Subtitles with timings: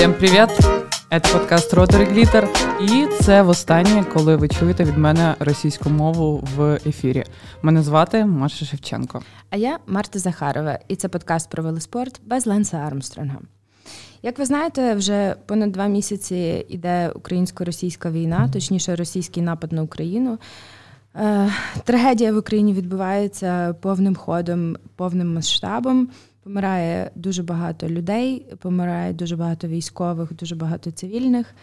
[0.00, 0.48] Всім привіт!
[1.10, 2.48] Це подкаст Ротary Glitter.
[2.80, 7.24] І це востаннє, коли ви чуєте від мене російську мову в ефірі.
[7.62, 9.22] Мене звати Маша Шевченко.
[9.50, 13.38] А я Марта Захарова, і це подкаст про велоспорт без Ленса Армстронга.
[14.22, 20.38] Як ви знаєте, вже понад два місяці йде українсько-російська війна, точніше, російський напад на Україну.
[21.16, 21.52] Е,
[21.84, 26.08] трагедія в Україні відбувається повним ходом, повним масштабом.
[26.44, 31.54] Помирає дуже багато людей, помирає дуже багато військових, дуже багато цивільних.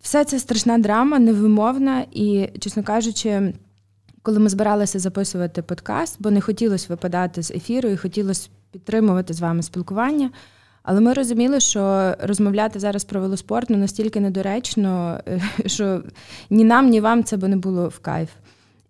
[0.00, 3.54] Все це страшна драма, невимовна, і, чесно кажучи,
[4.22, 9.40] коли ми збиралися записувати подкаст, бо не хотілося випадати з ефіру і хотілося підтримувати з
[9.40, 10.30] вами спілкування.
[10.82, 15.20] Але ми розуміли, що розмовляти зараз про велоспорт ну, настільки недоречно,
[15.66, 16.02] що
[16.50, 18.30] ні нам, ні вам це би не було в кайф.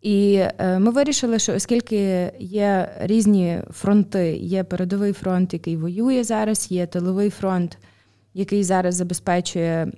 [0.03, 6.71] І е, ми вирішили, що оскільки є різні фронти, є передовий фронт, який воює зараз,
[6.71, 7.79] є тиловий фронт,
[8.35, 9.93] який зараз забезпечує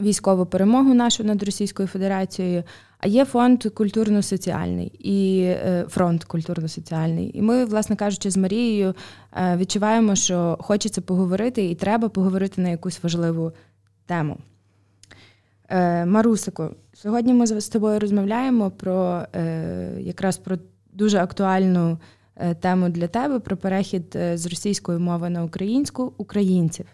[0.00, 2.64] військову перемогу нашу над Російською Федерацією,
[2.98, 7.38] а є фонд культурно-соціальний і е, фронт культурно-соціальний.
[7.38, 8.94] І ми, власне кажучи, з Марією
[9.32, 13.52] е, відчуваємо, що хочеться поговорити, і треба поговорити на якусь важливу
[14.06, 14.38] тему.
[16.06, 19.26] Марусико, сьогодні ми з тобою розмовляємо про
[19.98, 20.58] якраз про
[20.92, 21.98] дуже актуальну
[22.60, 26.86] тему для тебе про перехід з російської мови на українську українців.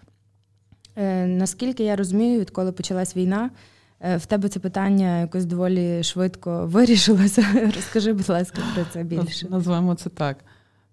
[1.27, 3.51] Наскільки я розумію, відколи почалась війна,
[4.17, 7.47] в тебе це питання якось доволі швидко вирішилося.
[7.77, 9.49] Розкажи, будь ласка, про це більше.
[9.49, 10.37] Назвемо це так.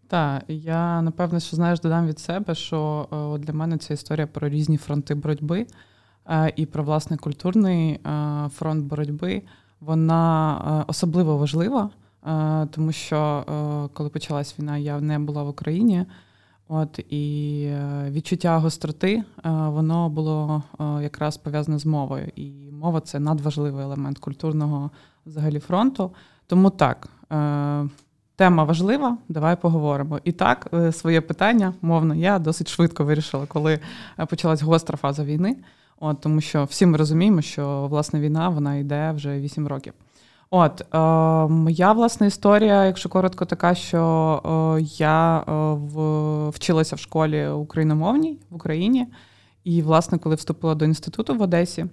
[0.07, 3.07] Так, я напевно, що знаєш, додам від себе, що
[3.39, 5.65] для мене ця історія про різні фронти боротьби.
[6.29, 7.99] Е, і про власне культурний е,
[8.53, 9.41] фронт боротьби,
[9.79, 11.89] вона е, особливо важлива,
[12.71, 13.45] тому що
[13.93, 16.05] коли почалась війна, я не була в Україні.
[16.67, 17.69] От і
[18.09, 20.63] відчуття гостроти, воно було
[21.01, 22.31] якраз пов'язане з мовою.
[22.35, 24.91] І мова це надважливий елемент культурного
[25.25, 26.11] взагалі фронту.
[26.47, 27.09] Тому так,
[28.35, 30.19] тема важлива, давай поговоримо.
[30.23, 33.79] І так, своє питання, мовно, я досить швидко вирішила, коли
[34.29, 35.57] почалась гостра фаза війни.
[35.99, 39.93] От, Тому що всі ми розуміємо, що власне війна вона йде вже 8 років.
[40.49, 40.97] От е,
[41.53, 48.39] моя власна історія, якщо коротко, така, що е, я е, в, вчилася в школі україномовній
[48.49, 49.07] в Україні,
[49.63, 51.85] і, власне, коли вступила до інституту в Одесі,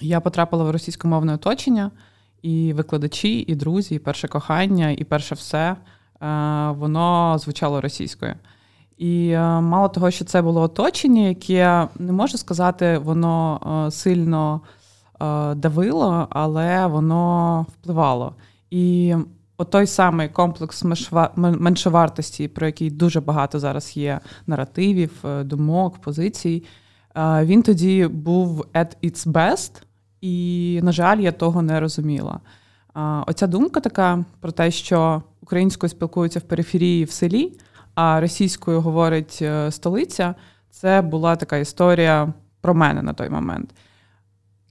[0.00, 1.90] я потрапила в російськомовне оточення,
[2.42, 5.76] і викладачі, і друзі, і перше кохання, і перше все е,
[6.70, 8.34] воно звучало російською.
[8.98, 14.60] І е, мало того, що це було оточення, яке не можу сказати, воно е, сильно
[15.20, 18.34] е, давило, але воно впливало.
[18.70, 19.14] І
[19.70, 20.84] той самий комплекс
[21.36, 26.64] меншовартості, про який дуже багато зараз є наративів, думок, позицій,
[27.42, 29.82] він тоді був at its best,
[30.20, 32.40] і, на жаль, я того не розуміла.
[33.26, 37.52] Оця думка така про те, що українською спілкуються в периферії в селі
[37.94, 40.34] а російською говорить е, столиця,
[40.70, 43.74] це була така історія про мене на той момент.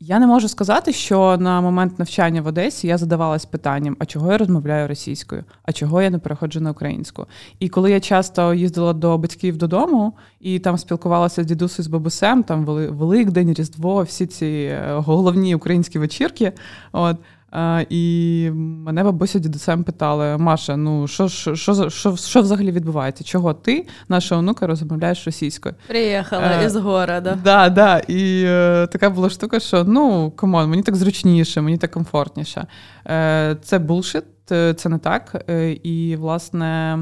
[0.04, 4.32] Я не можу сказати, що на момент навчання в Одесі я задавалась питанням, а чого
[4.32, 7.26] я розмовляю російською, а чого я не переходжу на українську.
[7.60, 12.44] І коли я часто їздила до батьків додому і там спілкувалася з дідусею з бабусем,
[12.44, 16.52] там Великдень, Різдво, всі ці е, головні українські вечірки.
[16.92, 17.18] От
[17.52, 22.72] а, І мене бабуся з дідусем питали: Маша, ну що що, що, що, що взагалі
[22.72, 23.24] відбувається?
[23.24, 25.76] Чого ти, наша онука, розмовляєш російською?
[25.88, 27.38] Приїхала а, е, із города.
[27.44, 28.00] Да, да.
[28.00, 32.68] І е, така була штука, що ну come on, мені так зручніше, мені так комфортніше.
[33.08, 35.46] Е, Це bullshit, е, це не так.
[35.50, 37.00] Е, і, власне,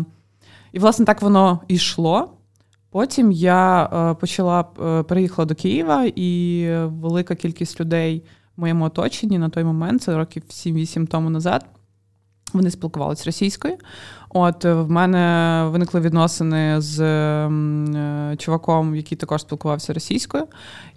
[0.72, 2.34] і, власне, так воно йшло.
[2.92, 4.64] Потім я е, почала
[5.08, 8.24] переїхала до Києва, і велика кількість людей
[8.60, 11.66] моєму оточенні на той момент, це років 7-8 тому назад.
[12.54, 13.78] Вони спілкувалися російською.
[14.30, 20.48] От в мене виникли відносини з е, чуваком, який також спілкувався російською.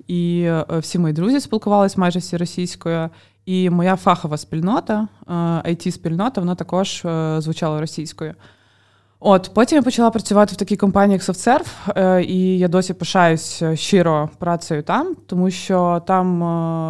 [0.06, 3.10] І е, всі мої друзі спілкувалися майже всі російською.
[3.46, 5.08] І моя фахова спільнота,
[5.64, 7.06] it е, спільнота вона також
[7.38, 8.34] звучала російською.
[9.24, 13.62] От потім я почала працювати в такій компанії, як SoftServe, е, і я досі пишаюсь
[13.62, 16.46] е, щиро працею там, тому що там е,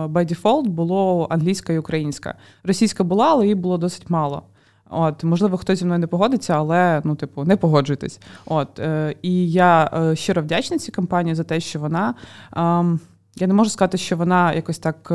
[0.06, 2.34] by default було англійська і українська.
[2.64, 4.42] Російська була, але її було досить мало.
[4.90, 8.20] От, можливо, хтось зі мною не погодиться, але ну, типу, не погоджуйтесь.
[8.46, 12.14] От е, і я е, щиро вдячна цій компанії за те, що вона.
[12.56, 12.98] Е,
[13.36, 15.12] я не можу сказати, що вона якось так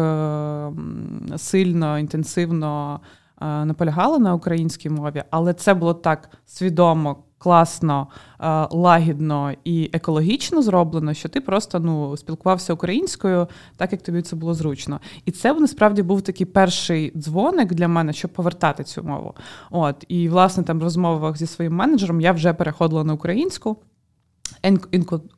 [1.38, 3.00] сильно, інтенсивно
[3.42, 8.08] наполягала на українській мові, але це було так свідомо класно,
[8.40, 13.48] е, лагідно і екологічно зроблено, що ти просто ну, спілкувався українською,
[13.78, 15.00] так як тобі це було зручно.
[15.26, 19.34] І це насправді був такий перший дзвоник для мене, щоб повертати цю мову.
[19.72, 23.78] От І, власне, там в розмовах зі своїм менеджером я вже переходила на українську.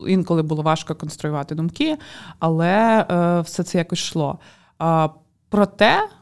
[0.08, 1.98] Інколи було важко конструювати думки,
[2.40, 4.40] але е, все це якось йшло.
[4.82, 5.10] Е,
[5.50, 6.19] проте Е,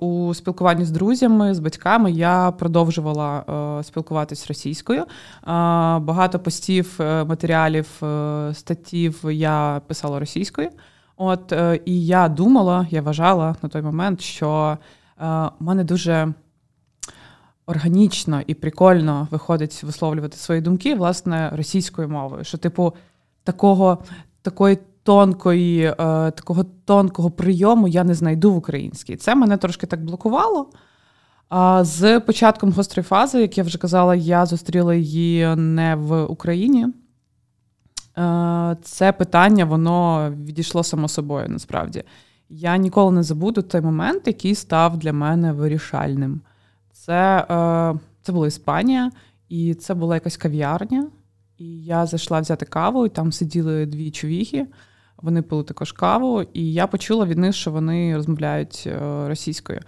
[0.00, 3.44] у спілкуванні з друзями, з батьками я продовжувала
[3.80, 5.00] е, спілкуватись російською.
[5.00, 5.06] Е,
[5.98, 8.02] багато постів, матеріалів,
[8.52, 10.68] статтів я писала російською.
[11.16, 11.52] От
[11.84, 14.78] і я думала, я вважала на той момент, що
[15.18, 16.34] в мене дуже
[17.70, 22.44] органічно і прикольно виходить висловлювати свої думки власне російською мовою.
[22.44, 22.94] Що, типу,
[23.44, 23.98] такого
[24.42, 25.94] такої тонкої, е,
[26.30, 29.16] такого тонкого прийому я не знайду в українській.
[29.16, 30.70] Це мене трошки так блокувало.
[31.48, 36.86] А з початком гострої фази, як я вже казала, я зустріла її не в Україні.
[38.18, 42.04] Е, це питання, воно відійшло само собою насправді.
[42.48, 46.40] Я ніколи не забуду той момент, який став для мене вирішальним.
[46.92, 49.10] Це е, це була Іспанія,
[49.48, 51.06] і це була якась кав'ярня.
[51.58, 54.66] І я зайшла взяти каву, і там сиділи дві чувіхи.
[55.22, 59.80] Вони пили також каву, і я почула від них, що вони розмовляють е, російською.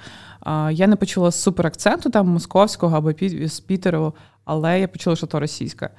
[0.71, 3.13] Я не почула супер акценту там московського або
[3.47, 4.15] з Пітеру,
[4.45, 5.91] але я почула, що то російська.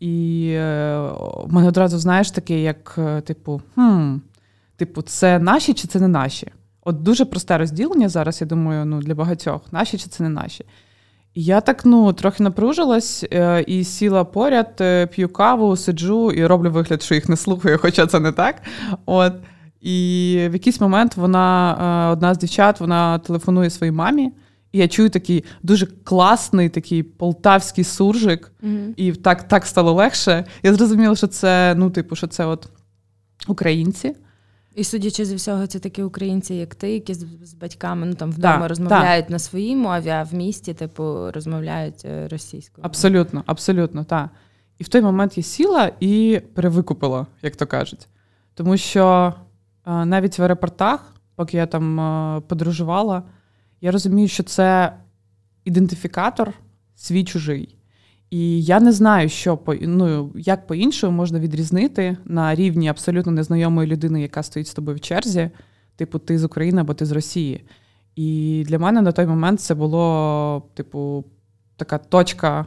[0.00, 0.98] І е,
[1.44, 4.16] в мене одразу знаєш таке, як е, типу, хм,
[4.76, 6.52] типу, це наші чи це не наші?
[6.82, 10.64] От дуже просте розділення зараз, я думаю, ну для багатьох наші чи це не наші.
[11.34, 16.70] Я так ну трохи напружилась е, і сіла поряд, е, п'ю каву, сиджу і роблю
[16.70, 18.62] вигляд, що їх не слухаю, хоча це не так.
[19.06, 19.32] От.
[19.80, 21.76] І в якийсь момент вона,
[22.08, 24.32] е, одна з дівчат, вона телефонує своїй мамі,
[24.72, 28.92] і я чую такий дуже класний, такий полтавський суржик, mm-hmm.
[28.96, 30.44] і так так стало легше.
[30.62, 32.68] Я зрозуміла, що це, ну, типу, що це от
[33.48, 34.14] українці.
[34.74, 38.30] І судячи зі всього, це такі українці, як ти, які з, з батьками ну там
[38.30, 39.30] вдома так, розмовляють так.
[39.30, 42.86] на своїй мові, а в місті, типу, розмовляють е, російською.
[42.86, 44.28] Абсолютно, абсолютно, так.
[44.78, 48.08] І в той момент я сіла і перевикупила, як то кажуть.
[48.54, 49.34] Тому що
[49.86, 53.22] е, навіть в аеропортах, поки я там е, подорожувала,
[53.80, 54.96] я розумію, що це
[55.64, 56.52] ідентифікатор
[56.94, 57.76] свій чужий.
[58.34, 63.88] І я не знаю, що по ну, як по-іншому можна відрізнити на рівні абсолютно незнайомої
[63.88, 65.50] людини, яка стоїть з тобою в черзі,
[65.96, 67.64] типу, ти з України або ти з Росії.
[68.16, 71.24] І для мене на той момент це було, типу,
[71.76, 72.66] така точка,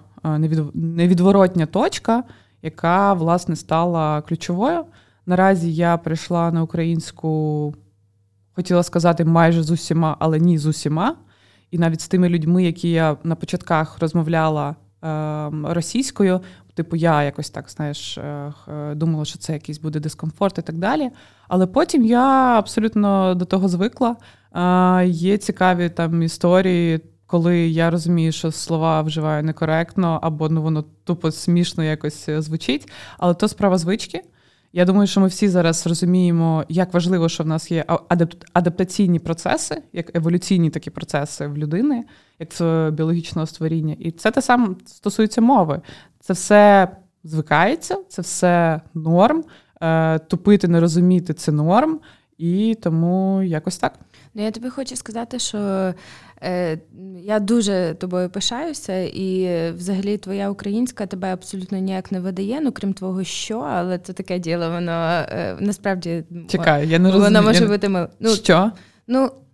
[0.74, 2.24] невідворотня точка,
[2.62, 4.86] яка, власне, стала ключовою.
[5.26, 7.76] Наразі я прийшла на українську,
[8.54, 11.16] хотіла сказати, майже з усіма, але ні з усіма.
[11.72, 14.76] І навіть з тими людьми, які я на початках розмовляла.
[15.02, 16.42] Ем, російською.
[16.74, 18.54] Типу, я якось так знаєш, е,
[18.96, 21.10] думала, що це якийсь буде дискомфорт і так далі.
[21.48, 24.16] Але потім я абсолютно до того звикла.
[25.06, 31.32] Є цікаві там історії, коли я розумію, що слова вживаю некоректно, або ну воно тупо
[31.32, 32.92] смішно якось е, звучить.
[33.18, 34.22] Але то справа звички.
[34.74, 37.86] Я думаю, що ми всі зараз розуміємо, як важливо, що в нас є
[38.54, 42.06] адаптаційні процеси, як еволюційні такі процеси в людини,
[42.40, 43.96] як в біологічного створіння.
[44.00, 45.82] І це те саме стосується мови.
[46.20, 46.88] Це все
[47.24, 49.44] звикається, це все норм.
[49.82, 52.00] Е, тупити, не розуміти це норм,
[52.38, 54.00] і тому якось так.
[54.38, 55.94] Ну, я тобі хочу сказати, що
[56.44, 56.78] е,
[57.24, 62.94] я дуже тобою пишаюся, і взагалі твоя українська тебе абсолютно ніяк не видає, ну крім
[62.94, 67.34] твого що, але це таке діло, воно е, насправді Чекай, я не розумію.
[67.34, 68.08] Воно може бути мил.
[68.20, 68.72] Ну, Що?
[69.08, 69.47] Ну, Е,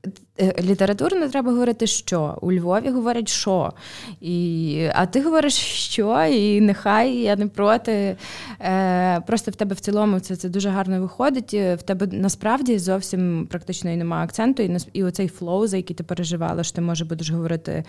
[0.60, 3.74] літературно треба говорити, що у Львові говорять що.
[4.22, 8.18] І, А ти говориш що, і нехай я не проти.
[8.62, 11.54] Е, Просто в тебе в цілому це це дуже гарно виходить.
[11.54, 16.04] В тебе насправді зовсім практично і немає акценту, і і оцей flow, за який ти
[16.04, 17.84] переживала, що ти може будеш говорити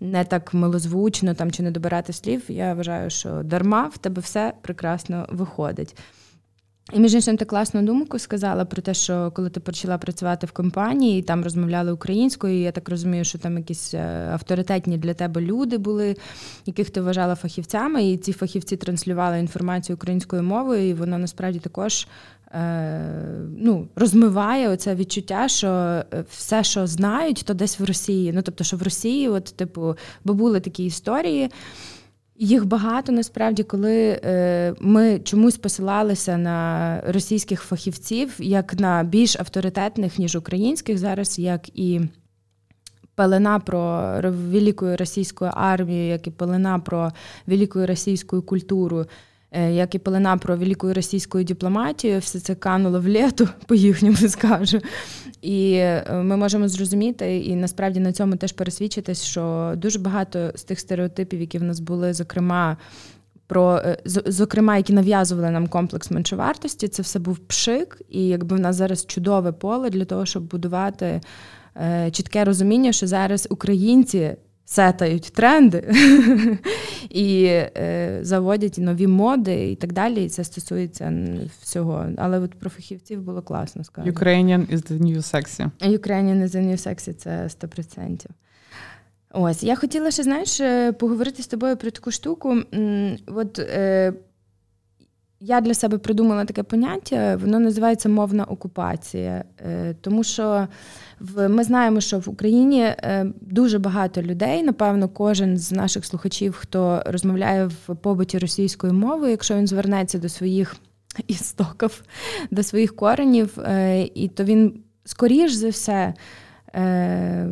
[0.00, 2.42] не так милозвучно там чи не добирати слів.
[2.48, 5.96] Я вважаю, що дарма в тебе все прекрасно виходить.
[6.92, 10.52] І між іншим, ти класну думку сказала про те, що коли ти почала працювати в
[10.52, 15.40] компанії, і там розмовляли українською, я так розумію, що там якісь е, авторитетні для тебе
[15.40, 16.16] люди були,
[16.66, 22.06] яких ти вважала фахівцями, і ці фахівці транслювали інформацію українською мовою, і воно насправді також
[22.52, 23.00] е,
[23.58, 28.32] ну, розмиває оце відчуття, що е, все, що знають, то десь в Росії.
[28.32, 31.50] Ну тобто, що в Росії, от, типу, бо були такі історії.
[32.42, 40.18] Їх багато насправді, коли е, ми чомусь посилалися на російських фахівців як на більш авторитетних,
[40.18, 42.00] ніж українських, зараз як і
[43.14, 47.12] пелена про велику російську армію, як і пелена про
[47.46, 49.06] велику російську культуру.
[49.52, 54.16] Е, як і пелена про велику російську дипломатію, все це кануло в літу, по їхньому
[54.16, 54.78] скажу.
[55.42, 60.64] І е, ми можемо зрозуміти, і насправді на цьому теж пересвідчитись, що дуже багато з
[60.64, 62.76] тих стереотипів, які в нас були, зокрема.
[63.46, 68.60] Про е, зокрема, які нав'язували нам комплекс меншовартості, це все був пшик, і якби в
[68.60, 71.20] нас зараз чудове поле для того, щоб будувати
[72.12, 74.36] чітке розуміння, що зараз українці
[74.70, 75.94] сетають тренди
[77.10, 80.24] і е, заводять нові моди і так далі.
[80.24, 81.12] І це стосується
[81.62, 82.06] всього.
[82.16, 84.10] Але от про фахівців було класно сказати.
[84.10, 85.70] Ukrainian is the new sexy.
[85.98, 88.26] Ukrainian is the new sexy, це 100%.
[89.32, 92.56] Ось, я хотіла ще, знаєш, е, поговорити з тобою про таку штуку.
[93.26, 94.12] От е,
[95.40, 99.44] я для себе придумала таке поняття, воно називається мовна окупація.
[99.58, 100.68] Е, тому що
[101.20, 104.62] в ми знаємо, що в Україні е, дуже багато людей.
[104.62, 110.28] Напевно, кожен з наших слухачів, хто розмовляє в побуті російською мовою, якщо він звернеться до
[110.28, 110.76] своїх
[111.26, 112.02] істоків,
[112.50, 116.14] до своїх коренів, е, і то він скоріш за все.
[116.74, 117.48] Е,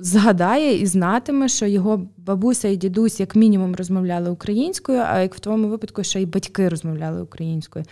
[0.00, 5.40] згадає і знатиме, що його бабуся і дідусь, як мінімум, розмовляли українською, а як в
[5.40, 7.84] твоєму випадку, ще й батьки розмовляли українською.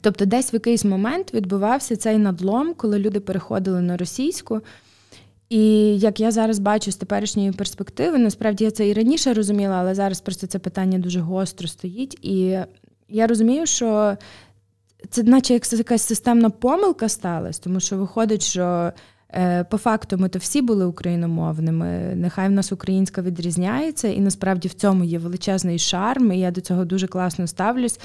[0.00, 4.60] Тобто, десь в якийсь момент відбувався цей надлом, коли люди переходили на російську.
[5.48, 5.62] І
[5.98, 10.20] як я зараз бачу з теперішньої перспективи, насправді я це і раніше розуміла, але зараз
[10.20, 12.18] просто це питання дуже гостро стоїть.
[12.22, 12.58] І
[13.08, 14.16] я розумію, що
[15.10, 18.92] це, наче як якась системна помилка сталася, тому що виходить, що
[19.70, 22.12] по факту ми то всі були україномовними.
[22.16, 26.60] Нехай в нас українська відрізняється, і насправді в цьому є величезний шарм, і я до
[26.60, 27.98] цього дуже класно ставлюсь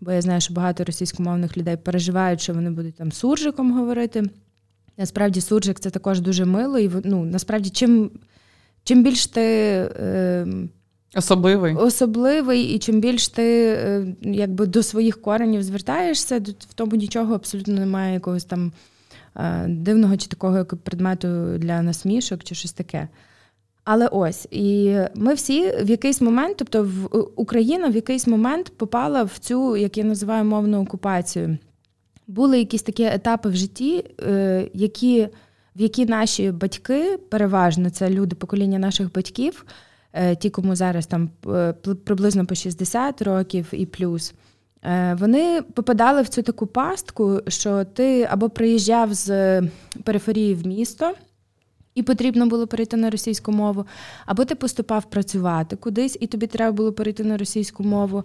[0.00, 4.22] бо я знаю, що багато російськомовних людей переживають, що вони будуть там суржиком говорити.
[4.96, 8.10] Насправді, суржик це також дуже мило, і ну, насправді, чим
[8.84, 9.42] чим більш ти
[10.00, 10.46] е,
[11.14, 17.34] особливий, особливий, і чим більш ти е, якби до своїх коренів звертаєшся, в тому нічого
[17.34, 18.72] абсолютно немає якогось там е,
[19.66, 23.08] дивного чи такого предмету для насмішок, чи щось таке.
[23.84, 29.22] Але ось і ми всі в якийсь момент, тобто в Україна в якийсь момент попала
[29.22, 31.58] в цю, як я називаю, мовну окупацію.
[32.26, 35.28] Були якісь такі етапи в житті, е, які,
[35.76, 39.64] в які наші батьки, переважно це люди покоління наших батьків,
[40.12, 41.72] е, ті, кому зараз там е,
[42.04, 44.34] приблизно по 60 років і плюс.
[45.18, 49.62] Вони попадали в цю таку пастку, що ти або приїжджав з
[50.04, 51.14] периферії в місто
[51.94, 53.86] і потрібно було перейти на російську мову,
[54.26, 58.24] або ти поступав працювати кудись, і тобі треба було перейти на російську мову.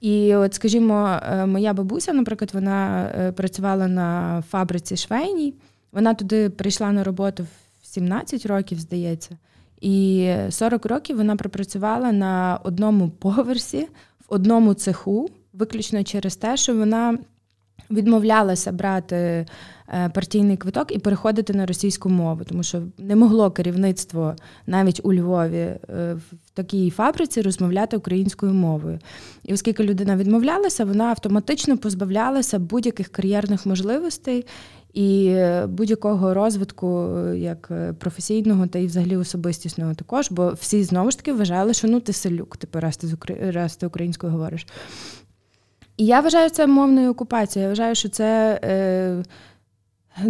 [0.00, 5.54] І, от, скажімо, е, моя бабуся, наприклад, вона е, працювала на фабриці швейній.
[5.92, 7.46] Вона туди прийшла на роботу
[7.82, 9.36] в 17 років, здається.
[9.80, 13.88] І 40 років вона пропрацювала на одному поверсі,
[14.28, 17.18] в одному цеху, виключно через те, що вона
[17.90, 19.46] відмовлялася брати
[19.88, 24.34] Е, партійний квиток і переходити на російську мову, тому що не могло керівництво
[24.66, 25.78] навіть у Львові е,
[26.14, 28.98] в такій фабриці розмовляти українською мовою.
[29.44, 34.46] І оскільки людина відмовлялася, вона автоматично позбавлялася будь-яких кар'єрних можливостей.
[34.92, 41.18] І е, будь-якого розвитку, як професійного, та й взагалі особистісного також, бо всі знову ж
[41.18, 43.06] таки вважали, що ну ти селюк, типу, раз ти,
[43.78, 44.66] ти українською говориш.
[45.96, 47.64] І я вважаю це мовною окупацією.
[47.64, 49.22] Я вважаю, що це е,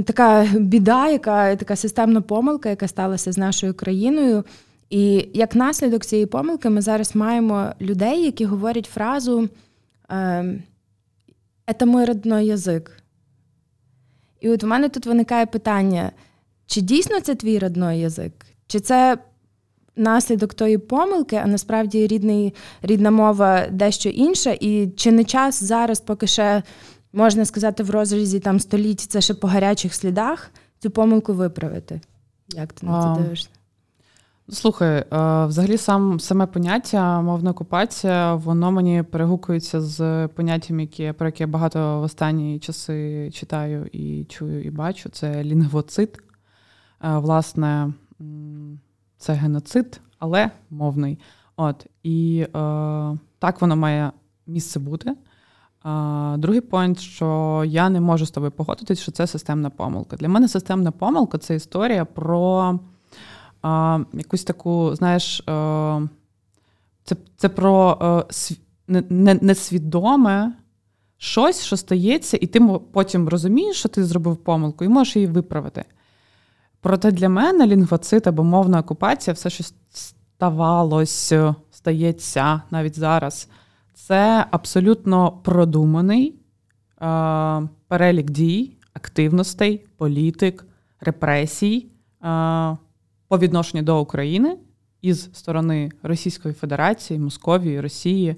[0.05, 4.45] така біда, яка така системна помилка, яка сталася з нашою країною.
[4.91, 9.49] І як наслідок цієї помилки, ми зараз маємо людей, які говорять фразу
[11.79, 13.03] «Це мій родной язик.
[14.41, 16.13] І от у мене тут виникає питання:
[16.67, 18.33] чи дійсно це твій родной язик?
[18.67, 19.19] Чи це
[19.97, 24.57] наслідок тої помилки, а насправді рідний, рідна мова дещо інша?
[24.61, 26.63] І чи не час зараз, поки ще
[27.13, 32.01] можна сказати, в розрізі там століть це ще по гарячих слідах, цю помилку виправити.
[32.49, 33.49] Як ти на це дивишся?
[34.49, 35.05] Слухай,
[35.47, 41.49] взагалі сам саме поняття мовна окупація, воно мені перегукується з поняттям, які, про яке я
[41.49, 45.09] багато в останні часи читаю і чую, і бачу.
[45.09, 46.19] Це лінгвоцид.
[47.01, 47.93] Власне,
[49.19, 51.19] це геноцид, але мовний.
[51.57, 52.49] От І е,
[53.39, 54.13] так воно має
[54.47, 55.15] місце бути.
[56.37, 60.17] Другий поінт, що я не можу з тобою погодитись, що це системна помилка.
[60.17, 62.79] Для мене системна помилка це історія про
[63.63, 66.01] а, якусь таку, знаєш, а,
[67.05, 68.25] це це про а,
[69.41, 70.53] несвідоме
[71.19, 72.61] щось, що стається, і ти
[72.93, 75.85] потім розумієш, що ти зробив помилку, і можеш її виправити.
[76.87, 81.33] Проте для мене лінгвоцит або мовна окупація все що ставалось,
[81.71, 83.49] стається навіть зараз.
[83.95, 86.35] Це абсолютно продуманий
[87.03, 90.67] е, перелік дій, активностей, політик,
[91.01, 91.87] репресій е,
[93.29, 94.57] по відношенню до України
[95.03, 98.37] із сторони Російської Федерації, Московії, Росії.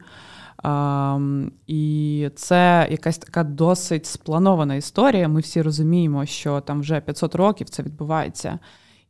[1.66, 5.28] І це якась така досить спланована історія.
[5.28, 8.58] Ми всі розуміємо, що там вже 500 років це відбувається.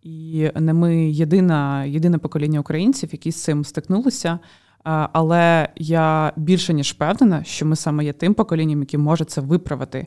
[0.02, 4.38] І не ми єдина, єдине покоління українців, які з цим стикнулися.
[5.12, 10.06] Але я більше ніж впевнена, що ми саме є тим поколінням, яке може це виправити.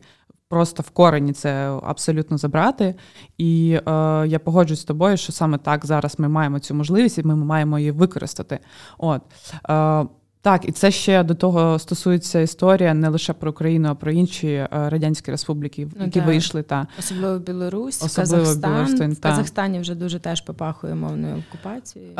[0.49, 2.95] Просто в корені це абсолютно забрати.
[3.37, 3.91] І е,
[4.27, 7.79] я погоджуюсь з тобою, що саме так зараз ми маємо цю можливість, і ми маємо
[7.79, 8.59] її використати.
[8.97, 9.21] От.
[9.69, 10.05] Е,
[10.43, 14.47] так, і це ще до того стосується історія не лише про Україну, а про інші
[14.47, 16.27] е, радянські республіки, ну, які так.
[16.27, 16.63] вийшли.
[16.63, 19.11] Та особливо Білорусь, особливо Казахстан.
[19.11, 22.11] В Казахстані вже дуже теж попахує мовною окупацією.
[22.11, 22.15] Е,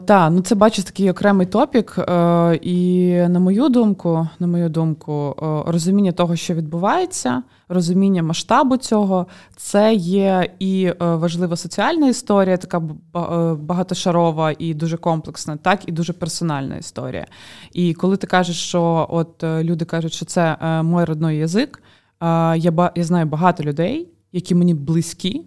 [0.00, 1.98] Так, ну це бачиш такий окремий топік.
[1.98, 8.76] Е, І на мою думку, на мою думку, е, розуміння того, що відбувається розуміння масштабу
[8.76, 9.26] цього.
[9.56, 15.92] Це є і е, важлива соціальна історія, така е, багатошарова і дуже комплексна, так і
[15.92, 17.26] дуже персональна історія.
[17.72, 21.82] І коли ти кажеш, що от е, люди кажуть, що це мой родний язик,
[22.20, 25.46] я я знаю багато людей, які мені близькі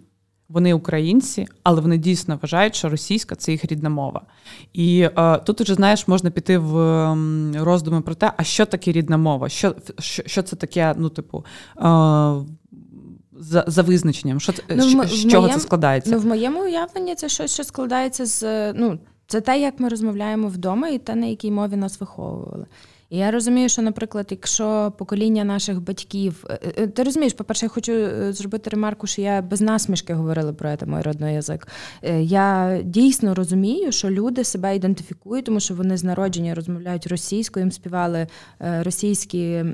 [0.50, 4.22] вони українці, але вони дійсно вважають, що російська це їх рідна мова.
[4.72, 6.74] І е, тут уже знаєш, можна піти в
[7.54, 11.44] роздуми про те, а що таке рідна мова, що що, що це таке, ну, типу.
[11.78, 11.82] Е,
[13.42, 16.10] за за визначенням, що ну, з, з чого моєм, це складається?
[16.10, 20.48] Ну, в моєму уявленні це щось, що складається з ну, це те, як ми розмовляємо
[20.48, 22.66] вдома, і те, на якій мові нас виховували.
[23.10, 27.70] І я розумію, що, наприклад, якщо покоління наших батьків, е, е, ти розумієш, по-перше, я
[27.70, 31.68] хочу е, зробити ремарку, що я без насмішки говорила про це мій родний язик.
[32.20, 37.72] Я дійсно розумію, що люди себе ідентифікують, тому що вони з народження розмовляють російською, їм
[37.72, 38.26] співали
[38.60, 39.64] російські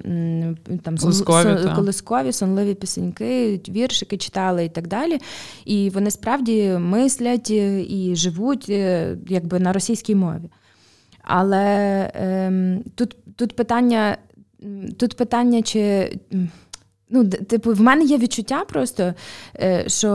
[0.82, 5.18] там колискові, сон, колискові сонливі пісеньки, віршики читали і так далі.
[5.64, 8.68] І вони справді мислять і живуть
[9.28, 10.50] якби на російській мові.
[11.26, 14.16] Але ем, тут тут питання,
[14.98, 16.12] тут питання, чи.
[17.10, 19.14] Ну, типу, в мене є відчуття просто,
[19.60, 20.10] е, що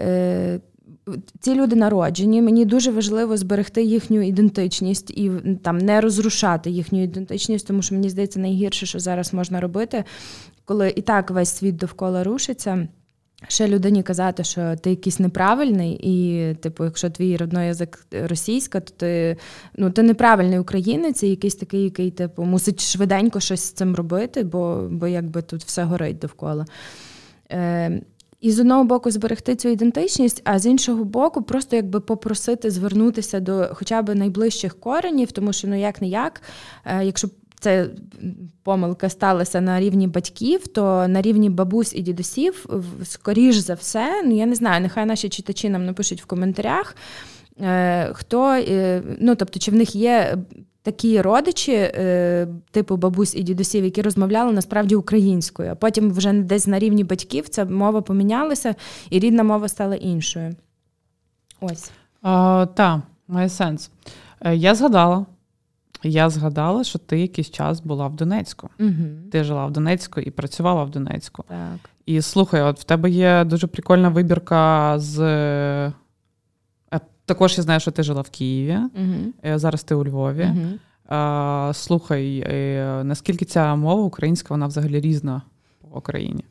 [0.00, 0.60] е,
[1.40, 5.30] ці люди народжені, мені дуже важливо зберегти їхню ідентичність і
[5.62, 10.04] там не розрушати їхню ідентичність, тому що мені здається, найгірше, що зараз можна робити,
[10.64, 12.88] коли і так весь світ довкола рушиться.
[13.48, 18.92] Ще людині казати, що ти якийсь неправильний, і, типу, якщо твій родний язик російська, то
[18.96, 19.36] ти
[19.76, 24.44] ну, ти неправильний українець, і якийсь такий, який типу, мусить швиденько щось з цим робити,
[24.44, 26.64] бо бо якби тут все горить довкола.
[27.52, 28.00] Е,
[28.40, 33.40] І з одного боку зберегти цю ідентичність, а з іншого боку, просто якби попросити звернутися
[33.40, 36.42] до хоча б найближчих коренів, тому що ну як не як,
[37.02, 37.28] якщо
[37.64, 37.88] це
[38.62, 42.66] помилка сталася на рівні батьків, то на рівні бабусь і дідусів,
[43.04, 46.96] скоріш за все, ну я не знаю, нехай наші читачі нам напишуть в коментарях.
[47.60, 50.38] Е, хто, е, ну тобто, чи в них є
[50.82, 56.66] такі родичі, е, типу бабусь і дідусів, які розмовляли насправді українською, а потім вже десь
[56.66, 58.74] на рівні батьків ця мова помінялася,
[59.10, 60.54] і рідна мова стала іншою.
[61.60, 61.90] Ось.
[62.74, 63.90] Так, має сенс.
[64.52, 65.26] Я згадала,
[66.08, 68.70] я згадала, що ти якийсь час була в Донецьку.
[68.80, 69.30] Угу.
[69.32, 71.44] Ти жила в Донецьку і працювала в Донецьку.
[71.48, 71.90] Так.
[72.06, 75.20] І слухай, от в тебе є дуже прикольна вибірка з.
[75.20, 75.92] Е,
[77.26, 78.78] також я знаю, що ти жила в Києві.
[78.78, 79.58] Угу.
[79.58, 80.50] Зараз ти у Львові.
[80.50, 80.78] Угу.
[81.72, 85.42] Слухай, е, наскільки ця мова українська, вона взагалі різна
[85.90, 86.44] по Україні?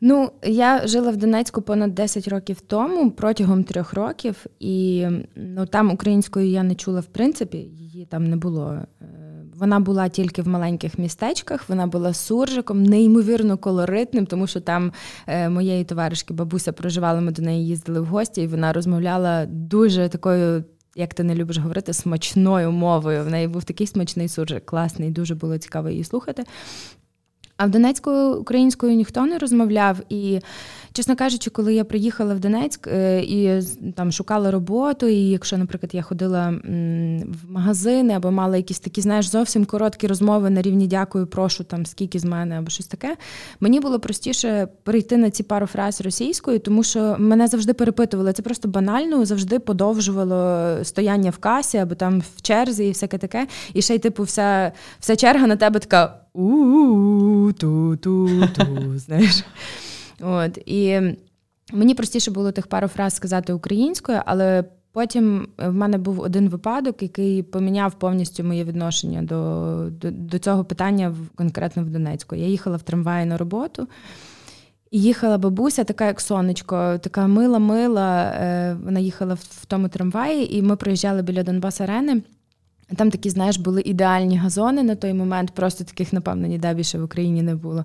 [0.00, 5.90] Ну, я жила в Донецьку понад 10 років тому, протягом трьох років, і ну там
[5.90, 8.72] українською я не чула в принципі, її там не було.
[8.72, 9.06] Е,
[9.54, 14.92] вона була тільки в маленьких містечках, вона була суржиком, неймовірно колоритним, тому що там
[15.26, 20.08] е, моєї товаришки бабуся проживала, ми до неї їздили в гості, і вона розмовляла дуже
[20.08, 20.64] такою.
[20.96, 23.24] Як ти не любиш говорити, смачною мовою.
[23.24, 26.44] В неї був такий смачний суржик, класний, дуже було цікаво її слухати.
[27.60, 29.96] А в Донецьку українською ніхто не розмовляв.
[30.08, 30.40] І,
[30.92, 33.62] чесно кажучи, коли я приїхала в Донецьк е, і
[33.96, 36.54] там шукала роботу, і якщо, наприклад, я ходила
[37.24, 41.86] в магазини або мала якісь такі, знаєш, зовсім короткі розмови на рівні дякую, прошу там
[41.86, 43.16] скільки з мене або щось таке,
[43.60, 48.32] мені було простіше перейти на ці пару фраз російською, тому що мене завжди перепитували.
[48.32, 53.46] Це просто банально завжди подовжувало стояння в касі або там в черзі і всяке таке.
[53.74, 58.28] І ще й типу, вся, вся черга на тебе така у-ту-ту-ту,
[58.98, 59.44] знаєш.
[60.20, 61.00] От, І
[61.72, 67.02] Мені простіше було тих пару фраз сказати українською, але потім в мене був один випадок,
[67.02, 72.36] який поміняв повністю моє відношення до, до, до цього питання конкретно в Донецьку.
[72.36, 73.88] Я їхала в трамваї на роботу.
[74.90, 78.22] І їхала бабуся, така як сонечко, така мила-мила.
[78.22, 82.22] Е, вона їхала в тому трамваї, і ми приїжджали біля Донбас Арени.
[82.96, 87.04] Там такі, знаєш, були ідеальні газони на той момент, просто таких, напевно, ніде більше в
[87.04, 87.84] Україні не було.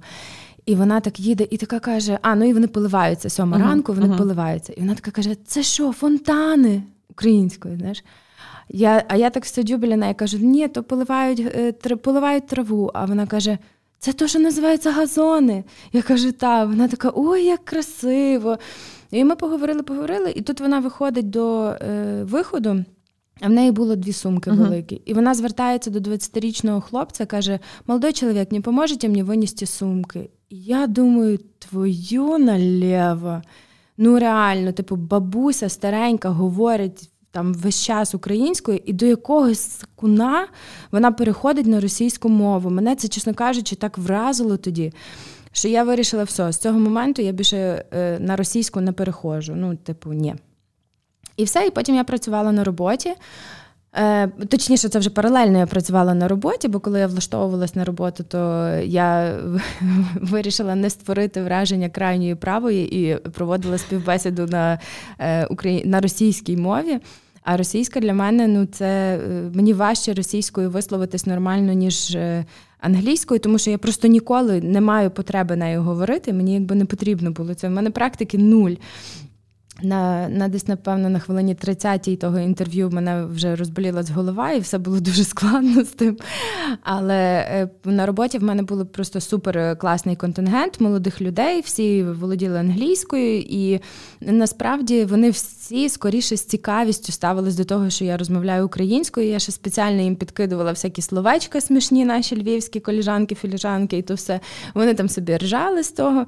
[0.66, 3.94] І вона так їде і така каже: А, ну і вони поливаються сьома uh-huh, ранку,
[3.94, 4.18] вони uh-huh.
[4.18, 4.74] поливаються.
[4.74, 7.78] І вона така каже: Це що, фонтани українською?
[7.78, 8.04] знаєш?
[8.70, 12.92] Я, А я так сиджу біля неї кажу: ні, то поливають е, поливають траву.
[12.94, 13.58] А вона каже:
[14.00, 15.64] це то, що називається газони.
[15.94, 16.68] Я кажу, так.
[16.68, 18.58] Вона така, ой, як красиво.
[19.12, 22.86] І ми поговорили, поговорили, і тут вона виходить до е, виходу.
[23.42, 24.58] А в неї було дві сумки uh-huh.
[24.58, 25.02] великі.
[25.06, 30.30] І вона звертається до 20-річного хлопця, каже: Молодой чоловік, не поможете мені винести сумки?
[30.50, 33.42] І я думаю, твою налево.
[33.98, 40.48] Ну, реально, типу, бабуся старенька говорить там весь час українською, і до якогось секуна
[40.92, 42.70] вона переходить на російську мову.
[42.70, 44.94] Мене це, чесно кажучи, так вразило тоді.
[45.52, 49.54] Що я вирішила все, з цього моменту я більше е, на російську не переходжу.
[49.56, 50.36] Ну, типу, ні.
[51.38, 53.14] І все, і потім я працювала на роботі.
[53.94, 58.24] Е, Точніше, це вже паралельно я працювала на роботі, бо коли я влаштовувалась на роботу,
[58.28, 59.40] то я
[60.22, 64.80] вирішила не створити враження крайньої правої і проводила співбесіду на,
[65.20, 65.48] е,
[65.86, 67.00] на російській мові.
[67.46, 68.86] А російська для мене ну це
[69.18, 72.46] е, мені важче російською висловитись нормально, ніж е,
[72.80, 76.34] англійською, тому що я просто ніколи не маю потреби нею говорити.
[76.34, 77.68] Мені якби не потрібно було це.
[77.68, 78.72] У мене практики нуль.
[79.82, 84.78] На на десь, напевно, на хвилині 30-й того інтерв'ю мене вже розболілась голова, і все
[84.78, 86.18] було дуже складно з тим.
[86.82, 92.60] Але е, на роботі в мене був просто супер класний контингент молодих людей, всі володіли
[92.60, 93.80] англійською, і
[94.22, 99.28] насправді вони всі скоріше з цікавістю ставились до того, що я розмовляю українською.
[99.28, 104.40] Я ще спеціально їм підкидувала всякі словечка смішні, наші львівські коліжанки, філіжанки, і то все.
[104.74, 106.26] Вони там собі ржали з того.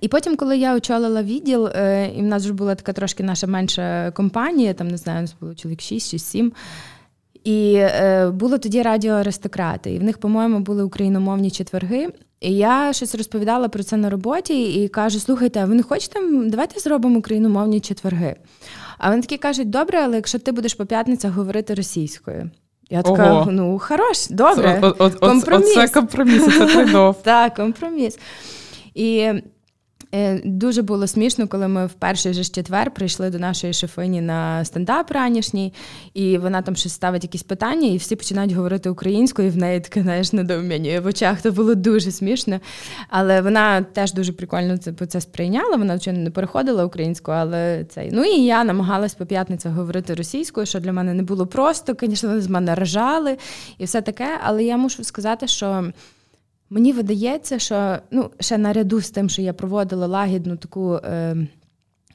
[0.00, 3.46] І потім, коли я очолила відділ, е, і в нас вже була така трошки наша
[3.46, 6.52] менша компанія, там не знаю, у нас було чоловік 6 чи 7.
[7.44, 12.08] І е, було тоді радіо Аристократи, і в них, по-моєму, були україномовні четверги.
[12.40, 16.20] І я щось розповідала про це на роботі і кажу: слухайте, а ви не хочете,
[16.46, 18.36] давайте зробимо україномовні четверги.
[18.98, 22.50] А вони такі кажуть, добре, але якщо ти будеш по п'ятницях говорити російською.
[22.90, 23.50] Я така, Ого.
[23.50, 24.80] ну хорош, добре.
[24.82, 25.76] О, о, компроміс.
[25.76, 27.22] Оце компроміс, це трейдов.
[27.22, 28.18] Так, компроміс.
[28.94, 29.32] І
[30.44, 35.10] дуже було смішно, коли ми в перший же четвер прийшли до нашої шефині на стендап
[35.10, 35.72] ранішній,
[36.14, 39.80] і вона там щось ставить якісь питання, і всі починають говорити українською, і в неї
[39.80, 41.42] таке знаєш, недоуміння в очах.
[41.42, 42.60] То було дуже смішно.
[43.08, 45.76] Але вона теж дуже прикольно це це сприйняла.
[45.76, 48.10] Вона звичайно не переходила українською, але цей.
[48.12, 51.96] Ну і я намагалась по п'ятницях говорити російською, що для мене не було просто.
[52.00, 53.36] Звісно, вони з мене ржали
[53.78, 54.28] і все таке.
[54.44, 55.92] Але я мушу сказати, що.
[56.72, 61.36] Мені видається, що ну, ще наряду з тим, що я проводила лагідну таку е,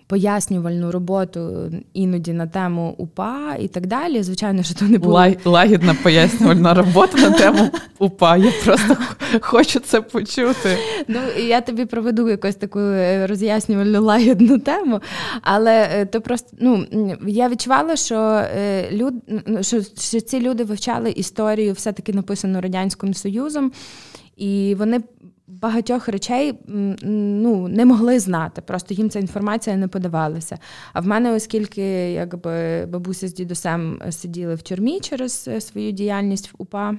[0.07, 4.23] пояснювальну роботу іноді на тему УПА і так далі.
[4.23, 8.37] Звичайно, що то не було лагідна пояснювальна робота на тему УПА.
[8.37, 8.97] Я просто
[9.41, 10.77] хочу це почути.
[11.07, 15.01] Ну я тобі проведу якусь таку е, роз'яснювальну лагідну тему,
[15.41, 16.85] але е, то просто ну
[17.27, 19.13] я відчувала, що е, люд
[19.61, 23.71] що, що ці люди вивчали історію, все таки написану радянським союзом.
[24.37, 25.01] І вони
[25.47, 26.53] багатьох речей
[27.01, 30.57] ну, не могли знати, просто їм ця інформація не подавалася.
[30.93, 36.51] А в мене, оскільки якби бабуся з дідусем сиділи в тюрмі через е, свою діяльність
[36.51, 36.97] в УПА.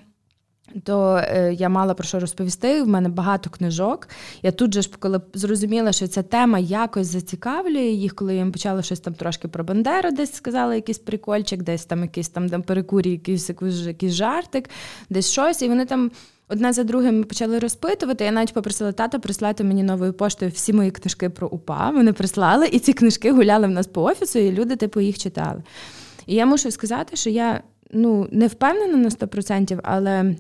[0.85, 2.83] То е, я мала про що розповісти.
[2.83, 4.09] В мене багато книжок.
[4.43, 8.83] Я тут же ж коли зрозуміла, що ця тема якось зацікавлює їх, коли їм почала
[8.83, 13.11] щось там трошки про Бандеру, десь сказала якийсь прикольчик, десь там якийсь там, там перекурі,
[13.11, 14.71] якийсь, якийсь, якийсь жартик,
[15.11, 16.11] десь щось, і вони там.
[16.49, 18.25] Одна за другим ми почали розпитувати.
[18.25, 21.91] Я навіть попросила тата прислати мені новою поштою всі мої книжки про УПА.
[21.91, 25.63] Вони прислали, і ці книжки гуляли в нас по офісу, і люди, типу, їх читали.
[26.27, 30.37] І я мушу сказати, що я ну, не впевнена на 100%, але.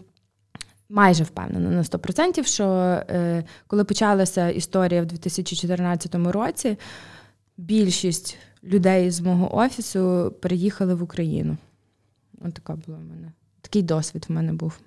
[0.90, 6.78] Майже впевнена на 100%, що е, коли почалася історія в 2014 році,
[7.56, 11.56] більшість людей з мого офісу переїхали в Україну.
[12.40, 13.32] Ось така була в мене.
[13.60, 14.78] Такий досвід в мене був.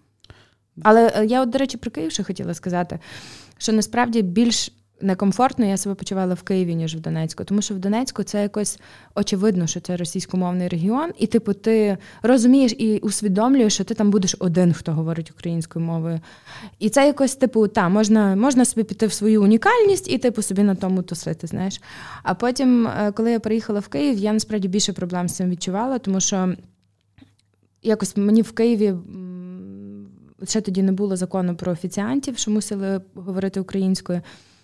[0.84, 3.00] Але е, я, от, до речі, про Київ ще хотіла сказати,
[3.58, 7.44] що насправді більш некомфортно я себе почувала в Києві, ніж в Донецьку.
[7.44, 8.80] Тому що в Донецьку це якось
[9.16, 14.36] очевидно, що це російськомовний регіон, і типу ти розумієш і усвідомлюєш, що ти там будеш
[14.40, 16.20] один, хто говорить українською мовою.
[16.80, 20.64] І це якось, типу, та, можна можна собі піти в свою унікальність і типу собі
[20.64, 21.48] на тому тусити.
[21.48, 21.82] знаєш.
[22.24, 26.00] А потім, е, коли я приїхала в Київ, я насправді більше проблем з цим відчувала,
[26.00, 26.54] тому що
[27.84, 28.94] якось мені в Києві.
[30.44, 34.22] Ще тоді не було закону про офіціантів, що мусили говорити українською.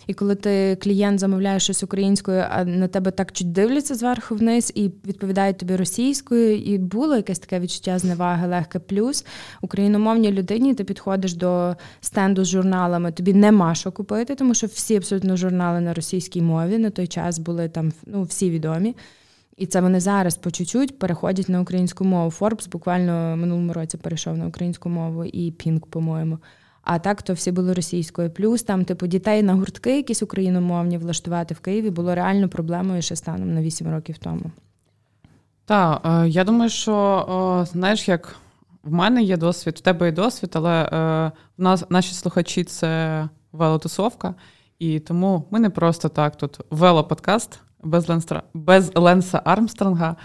[0.08, 4.72] І коли ти клієнт замовляє щось українською, а на тебе так чуть дивляться зверху вниз
[4.76, 9.26] і відповідають тобі російською, і було якесь таке відчуття зневаги, легке плюс
[9.62, 10.74] україномовній людині.
[10.74, 15.80] Ти підходиш до стенду з журналами, тобі нема що купити, тому що всі абсолютно журнали
[15.80, 18.96] на російській мові на той час були там ну, всі відомі.
[19.58, 22.32] І це вони зараз по чуть-чуть переходять на українську мову.
[22.32, 26.39] Форбс буквально минулому році перейшов на українську мову і Пінк, по-моєму.
[26.82, 28.32] А так то всі були російською.
[28.32, 33.15] Плюс там, типу, дітей на гуртки, якісь україномовні влаштувати в Києві було реально проблемою ще
[33.15, 34.52] станом на 8 років тому.
[35.65, 38.36] Так, е, я думаю, що знаєш, як
[38.84, 40.88] в мене є досвід, в тебе є досвід, але е,
[41.58, 44.36] в нас наші слухачі це велотусовка,
[44.80, 50.16] і тому ми не просто так тут велоподкаст без Ленса, без Ленса Армстронга.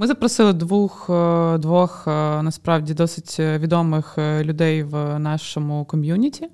[0.00, 6.48] Ми запросили двох е, двох е, насправді досить відомих е, людей в нашому ком'юніті.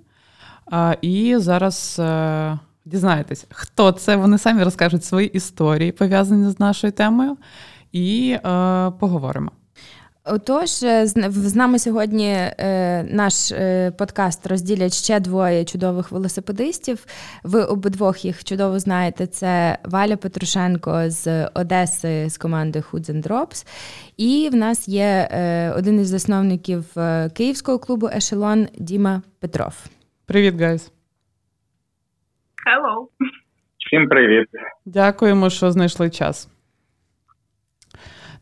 [1.03, 2.01] І зараз
[2.85, 4.17] дізнаєтесь, хто це.
[4.17, 7.37] Вони самі розкажуть свої історії, пов'язані з нашою темою,
[7.93, 8.37] і
[8.99, 9.51] поговоримо.
[10.29, 17.07] Отож, е, з нами сьогодні е, наш е, подкаст розділять ще двоє чудових велосипедистів.
[17.45, 19.27] Ви обидвох їх чудово знаєте.
[19.27, 23.67] Це Валя Петрушенко з Одеси з команди Hoods and Drops.
[24.17, 25.29] І в нас є
[25.77, 26.85] один із засновників
[27.35, 29.75] київського клубу Ешелон Діма Петров.
[30.27, 30.93] Привіт, гайз.
[32.67, 33.07] Hello.
[33.87, 34.49] Всім привіт.
[34.87, 36.49] Дякуємо, що знайшли час.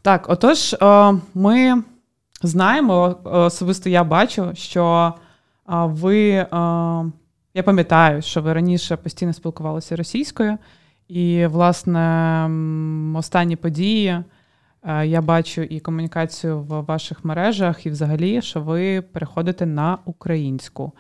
[0.04, 1.82] Так, отож, е, ми
[2.42, 5.14] знаємо, особисто я бачу, що
[5.68, 6.46] ви, е,
[7.54, 10.58] я пам'ятаю, що ви раніше постійно спілкувалися російською,
[11.08, 12.00] і, власне,
[13.14, 14.18] останні події
[14.82, 20.92] е, я бачу і комунікацію в ваших мережах, і взагалі, що ви переходите на українську.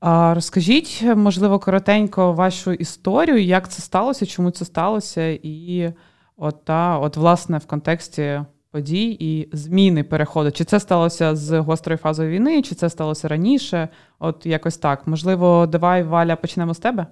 [0.00, 5.92] Розкажіть, можливо, коротенько вашу історію, як це сталося, чому це сталося, і
[6.36, 10.50] От та, от, власне, в контексті подій і зміни переходу.
[10.52, 13.88] Чи це сталося з гострою фазою війни, чи це сталося раніше?
[14.18, 15.06] От якось так.
[15.06, 17.06] Можливо, давай, Валя, почнемо з тебе?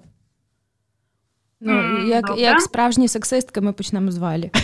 [1.60, 4.50] Ну, як як справжні сексистки, ми почнемо з Валі.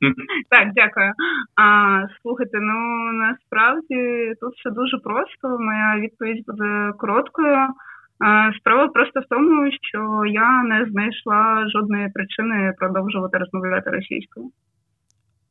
[0.50, 1.12] Так, дякую.
[1.56, 5.58] А, Слухайте, ну насправді тут все дуже просто.
[5.58, 7.68] Моя відповідь буде короткою.
[8.60, 14.50] Справа просто в тому, що я не знайшла жодної причини продовжувати розмовляти російською.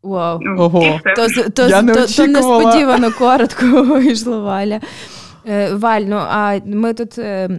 [0.03, 0.39] Вау.
[0.41, 0.99] Ну, Ого.
[1.15, 4.80] То, то, я не то, то несподівано коротко вийшло Валя.
[5.45, 7.49] Е, Валь, ну а ми тут е,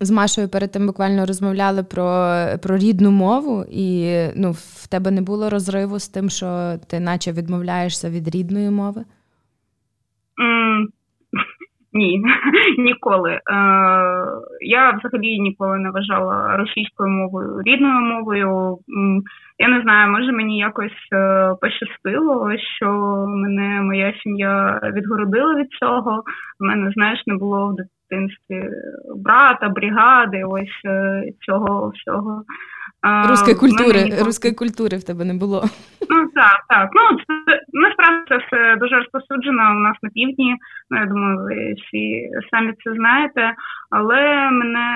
[0.00, 5.22] з Машою перед тим буквально розмовляли про про рідну мову, і ну, в тебе не
[5.22, 9.04] було розриву з тим, що ти наче відмовляєшся від рідної мови?
[10.42, 10.86] Mm,
[11.92, 12.22] ні,
[12.78, 13.30] ніколи.
[13.30, 13.40] Е,
[14.60, 18.78] Я взагалі ніколи не вважала російською мовою рідною мовою.
[19.58, 22.86] Я не знаю, може мені якось е, пощастило, що
[23.28, 26.22] мене моя сім'я відгородила від цього.
[26.60, 28.70] У мене, знаєш, не було в дитинстві
[29.16, 32.42] брата, бригади, ось е, цього всього.
[33.30, 34.22] Руської культури мене...
[34.22, 35.64] руської культури в тебе не було.
[36.10, 36.88] Ну так, так.
[36.94, 40.56] Ну це насправді це все дуже розповсюджено у нас на півдні.
[40.90, 43.54] Ну я думаю, ви всі самі це знаєте.
[43.90, 44.86] Але мене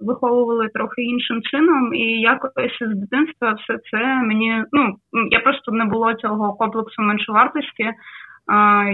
[0.00, 4.96] виховували трохи іншим чином, і якось з дитинства все це мені ну
[5.30, 7.94] я просто не було цього комплексу меншовартості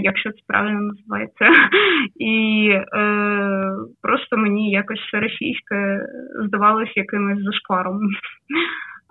[0.02, 1.44] якщо це правильно називається.
[2.16, 6.06] І е, просто мені якось все російське
[6.46, 8.00] здавалось якимось зашкваром.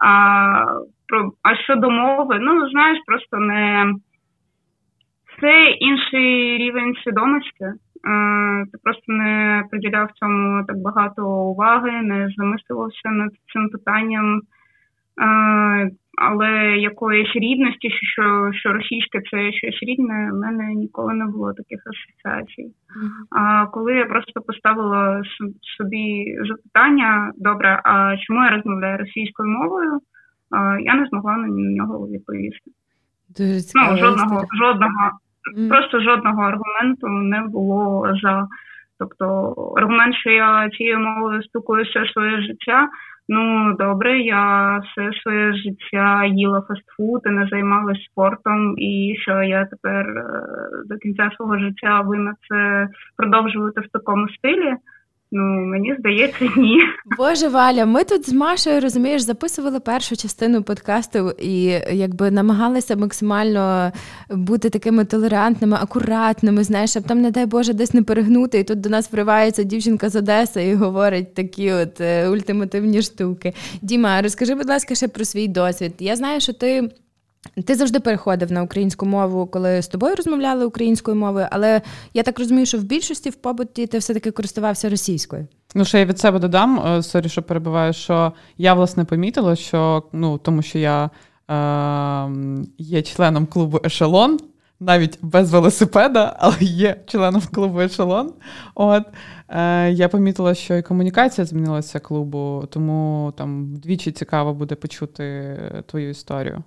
[0.01, 0.65] А
[1.07, 3.93] про, а щодо мови, ну знаєш, просто не
[5.41, 7.65] це інший рівень свідомості.
[8.71, 14.41] Ти просто не приділяв цьому так багато уваги, не замислювався над цим питанням
[16.19, 21.79] але якоїсь рідності, що що російське це щось рідне, в мене ніколи не було таких
[21.87, 22.73] асоціацій.
[23.31, 25.21] А коли я просто поставила
[25.77, 29.99] собі запитання, добре, а чому я розмовляю російською мовою,
[30.81, 32.71] я не змогла на нього відповісти.
[33.37, 35.11] Дуже ну, жодного, жодного,
[35.55, 35.69] mm-hmm.
[35.69, 38.47] просто жодного аргументу не було за
[38.99, 39.25] Тобто
[39.77, 42.87] аргумент, що я цією мовою спілкуюся своє життя.
[43.31, 49.65] Ну добре, я все своє життя їла фастфуд і не займалася спортом, і що я
[49.65, 50.23] тепер е,
[50.85, 52.87] до кінця свого життя винна це
[53.17, 54.75] продовжувати в такому стилі.
[55.31, 56.79] Ну, мені здається, ні.
[57.17, 63.91] Боже Валя, ми тут з Машею розумієш, записували першу частину подкасту і якби намагалися максимально
[64.29, 68.59] бути такими толерантними, акуратними, знаєш, щоб там, не дай Боже, десь не перегнути.
[68.59, 73.53] І тут до нас вривається дівчинка з Одеси і говорить такі от е, ультимативні штуки.
[73.81, 75.93] Діма, розкажи, будь ласка, ще про свій досвід.
[75.99, 76.89] Я знаю, що ти.
[77.65, 81.81] Ти завжди переходив на українську мову, коли з тобою розмовляли українською мовою, але
[82.13, 85.47] я так розумію, що в більшості в побуті ти все-таки користувався російською.
[85.75, 90.03] Ну, ще я від себе додам, е, sorry, що перебиваю, що я власне помітила, що
[90.13, 91.09] ну, тому що я
[91.49, 92.29] е,
[92.77, 94.39] є членом клубу Ешелон,
[94.79, 98.33] навіть без велосипеда, але є членом клубу Ешелон.
[98.75, 99.03] От
[99.49, 106.09] е, я помітила, що і комунікація змінилася клубу, тому там вдвічі цікаво буде почути твою
[106.09, 106.63] історію.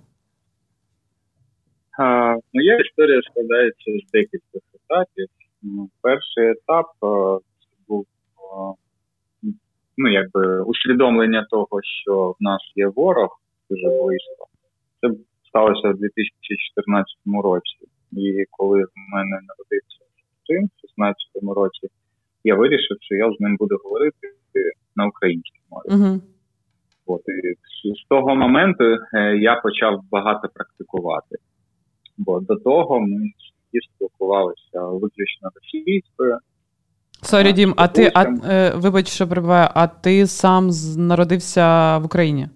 [2.53, 5.27] Моя історія складається з декількох етапів.
[5.61, 8.05] Ну, перший етап це був
[9.97, 14.47] ну, якби усвідомлення того, що в нас є ворог дуже близько.
[15.01, 15.09] Це
[15.47, 17.77] сталося у 2014 році.
[18.11, 20.03] І коли в мене народився
[20.47, 21.87] син в 16 році,
[22.43, 24.33] я вирішив, що я з ним буду говорити
[24.95, 26.01] на українській мові.
[26.01, 26.21] Uh-huh.
[27.05, 27.21] От,
[27.83, 31.35] і з того моменту е, я почав багато практикувати.
[32.17, 33.31] Бо до того ми
[33.95, 36.37] спілкувалися виключно російською.
[37.21, 42.47] Sorry, Дім, а ти а, е, вибач, що перебиваю, а ти сам народився в Україні?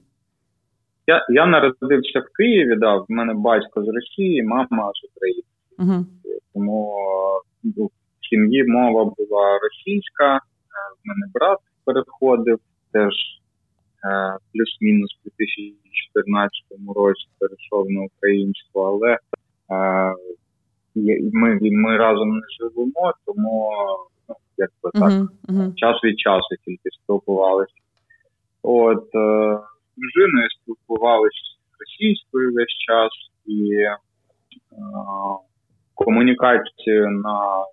[1.08, 5.43] Я я народився в Києві, да, в мене батько з Росії, мама з України.
[5.80, 6.06] Угу.
[6.54, 6.93] Тому
[7.63, 10.39] ну, в сім'ї мова була російська, е,
[11.04, 12.60] в мене брат переходив
[12.91, 16.52] теж е, плюс-мінус у 2014
[16.96, 19.17] році перейшов на українську, але
[21.34, 23.71] ми ми разом не живемо, тому
[24.30, 25.73] ну, якби так uh-huh, uh-huh.
[25.75, 27.73] час від часу тільки спілкувалися.
[28.63, 29.60] От е,
[29.97, 31.41] з дружиною спілкувалися
[31.80, 33.12] російською весь час
[33.45, 33.97] і е,
[35.95, 37.65] комунікацію на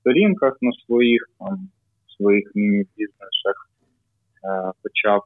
[0.00, 1.68] сторінках на своїх там
[2.16, 3.70] своїх міні-бізнесах
[4.44, 5.24] е, почав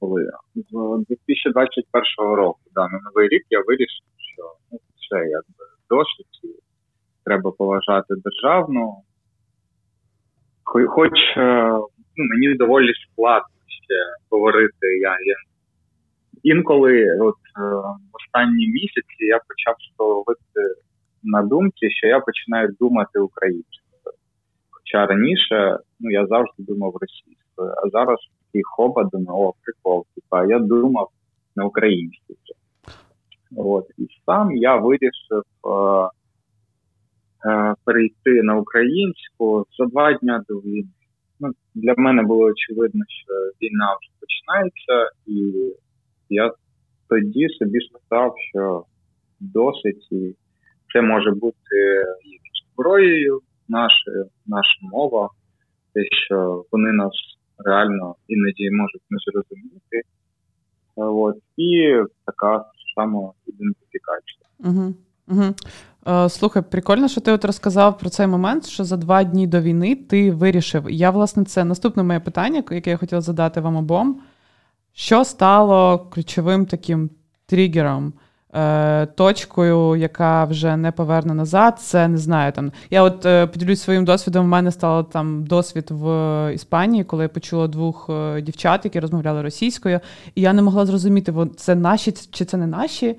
[0.00, 2.60] коли з 2021 року.
[2.74, 6.48] Да, на новий рік я вирішив, що ну, все якби досить, і
[7.24, 8.96] треба поважати державну.
[10.64, 11.70] Хоч е,
[12.16, 13.94] ну, мені доволі складно ще
[14.30, 14.86] говорити.
[15.02, 15.34] Я, я
[16.42, 17.62] Інколи, от е,
[18.12, 20.60] в останні місяці, я почав ловити
[21.22, 24.14] на думці, що я починаю думати українською.
[24.70, 30.46] Хоча раніше ну, я завжди думав російською, а зараз такий хоба думаю, о, прикол, типа
[30.46, 31.08] я думав
[31.56, 32.36] на українській.
[33.56, 35.23] От і сам я вирішив
[37.94, 40.88] перейти на українську за два дні до війни.
[41.40, 45.54] Ну, Для мене було очевидно, що війна вже починається, і
[46.28, 46.52] я
[47.08, 48.84] тоді собі сказав, що
[49.40, 50.34] досить і
[50.92, 52.04] це може бути
[52.72, 55.28] зброєю нашою, наша мова,
[55.92, 57.12] те, що вони нас
[57.58, 60.02] реально іноді можуть не зрозуміти.
[60.96, 64.46] От, І така самоідентифікація.
[64.58, 64.94] Угу.
[65.28, 65.54] Угу.
[66.28, 69.94] Слухай, прикольно, що ти от розказав про цей момент, що за два дні до війни
[69.94, 70.90] ти вирішив.
[70.90, 74.20] Я, власне, це наступне моє питання, яке я хотіла задати вам обом.
[74.92, 77.10] Що стало ключовим таким
[77.46, 78.12] тригером,
[78.54, 81.80] е, точкою, яка вже не поверне назад?
[81.80, 82.52] Це не знаю.
[82.52, 82.72] там.
[82.90, 84.44] Я от е, поділюсь своїм досвідом.
[84.44, 88.10] У мене стало там досвід в Іспанії, коли я почула двох
[88.42, 90.00] дівчат, які розмовляли російською,
[90.34, 93.16] і я не могла зрозуміти, це наші чи це не наші.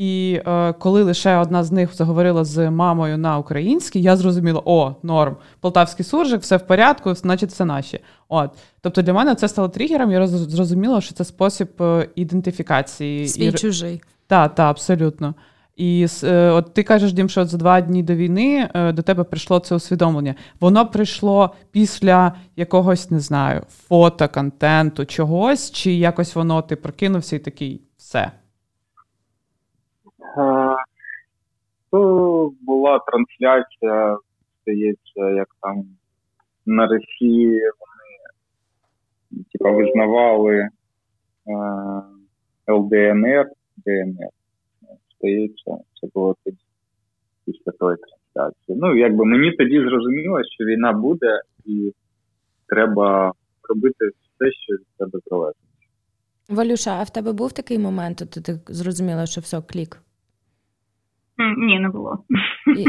[0.00, 4.94] І е, коли лише одна з них заговорила з мамою на українській, я зрозуміла, о,
[5.02, 8.00] норм, полтавський суржик, все в порядку, значить, це наші.
[8.28, 8.50] От.
[8.80, 13.28] Тобто для мене це стало тригером, я зрозуміла, що це спосіб е, ідентифікації.
[13.28, 13.52] Свій і...
[13.52, 14.02] чужий.
[14.26, 15.34] Так, так, абсолютно.
[15.76, 19.24] І е, от ти кажеш, Дім, що за два дні до війни е, до тебе
[19.24, 20.34] прийшло це усвідомлення.
[20.60, 27.38] Воно прийшло після якогось, не знаю, фото, контенту, чогось, чи якось воно ти прокинувся і
[27.38, 28.30] такий все.
[31.90, 34.18] То була трансляція,
[34.62, 35.84] здається, як там
[36.66, 40.70] на Росії вони типа визнавали е,
[42.72, 44.30] ЛДНР, ДНР.
[45.18, 46.56] Здається, це було тоді
[47.46, 48.78] після тої трансляції.
[48.80, 51.92] Ну, якби мені тоді зрозуміло, що війна буде, і
[52.66, 53.32] треба
[53.68, 55.56] робити все, що від тебе залежить.
[56.48, 60.02] Валюша, а в тебе був такий момент, от ти зрозуміла, що все, клік?
[61.56, 62.24] Ні, не було.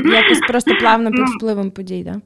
[0.05, 2.15] Якось просто плавно під ну, впливом подій, так?
[2.15, 2.21] Да?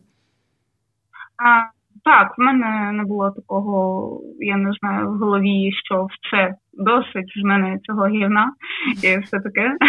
[2.06, 7.44] Так, в мене не було такого, я не знаю, в голові, що все досить з
[7.44, 8.54] мене цього гівна
[9.04, 9.78] і все таке.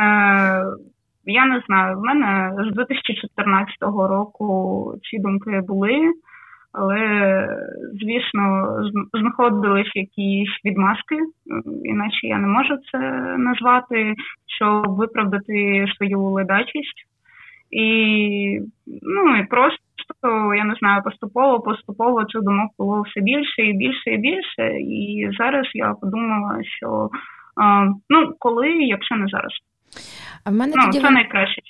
[0.00, 0.64] Е,
[1.24, 6.12] я не знаю, в мене з 2014 року ці думки були,
[6.72, 7.00] але,
[7.92, 8.76] звісно,
[9.12, 11.16] знаходились якісь відмазки,
[11.84, 12.98] іначе я не можу це
[13.38, 14.14] назвати,
[14.46, 17.04] щоб виправдати свою ледачість.
[17.70, 18.60] І
[19.02, 24.10] ну і просто я не знаю, поступово, поступово цих думок було все більше і більше
[24.10, 24.80] і більше.
[24.80, 27.10] І зараз я подумала, що
[28.08, 29.52] ну коли, якщо не зараз,
[30.44, 31.62] а в мене ну, тоді це найкраще.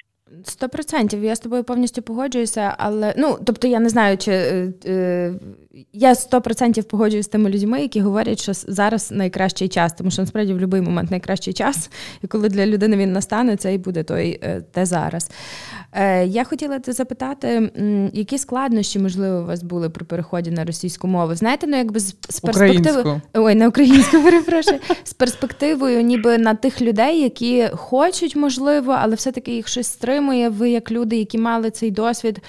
[0.45, 4.73] Сто процентів я з тобою повністю погоджуюся, але ну тобто я не знаю, чи е,
[4.87, 5.35] е
[5.93, 10.23] я сто процентів погоджуюся з тими людьми, які говорять, що зараз найкращий час, тому що
[10.23, 11.91] насправді в будь-який момент найкращий час,
[12.23, 15.31] і коли для людини він настане, це і буде той е, те зараз.
[15.93, 17.71] Е, Я хотіла те запитати,
[18.13, 21.35] які складнощі можливо у вас були при переході на російську мову?
[21.35, 26.83] Знаєте, ну якби з, з перспективи ой, на українську перепрошую, з перспективою, ніби на тих
[26.83, 30.18] людей, які хочуть, можливо, але все-таки їх щось стримує.
[30.49, 32.41] Ви як люди, які мали цей досвід.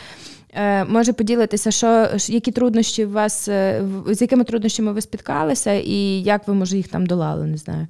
[0.54, 1.88] Е, може поділитися, що
[2.34, 6.88] які труднощі у вас е, з якими труднощами ви спіткалися, і як ви може їх
[6.88, 7.48] там долали?
[7.48, 7.88] Не знаю.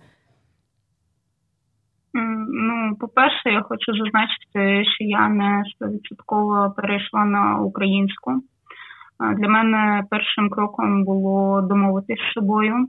[2.51, 8.31] Ну, по-перше, я хочу зазначити, що я не стовідсотково перейшла на українську.
[9.37, 12.87] Для мене першим кроком було домовитись з собою.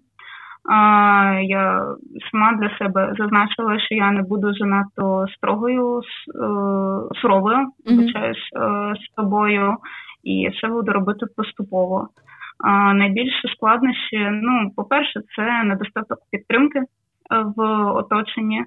[1.43, 1.95] Я
[2.31, 6.03] сама для себе зазначила, що я не буду занадто строгою е,
[7.23, 8.95] суровою, вибачаюсь, mm-hmm.
[8.95, 9.77] з тобою,
[10.25, 12.09] і це буду робити поступово.
[12.95, 16.85] Найбільше складнощі, ну, по-перше, це недостаток підтримки е,
[17.57, 17.63] в
[17.93, 18.65] оточенні.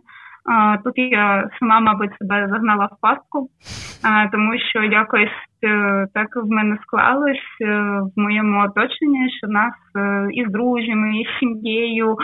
[0.83, 3.49] Тут я сама, мабуть, себе загнала в пастку,
[4.31, 5.52] тому що якось е,
[6.13, 7.65] так в мене склалось е,
[8.15, 12.17] в моєму оточенні, що нас е, із друзями, і з сім'єю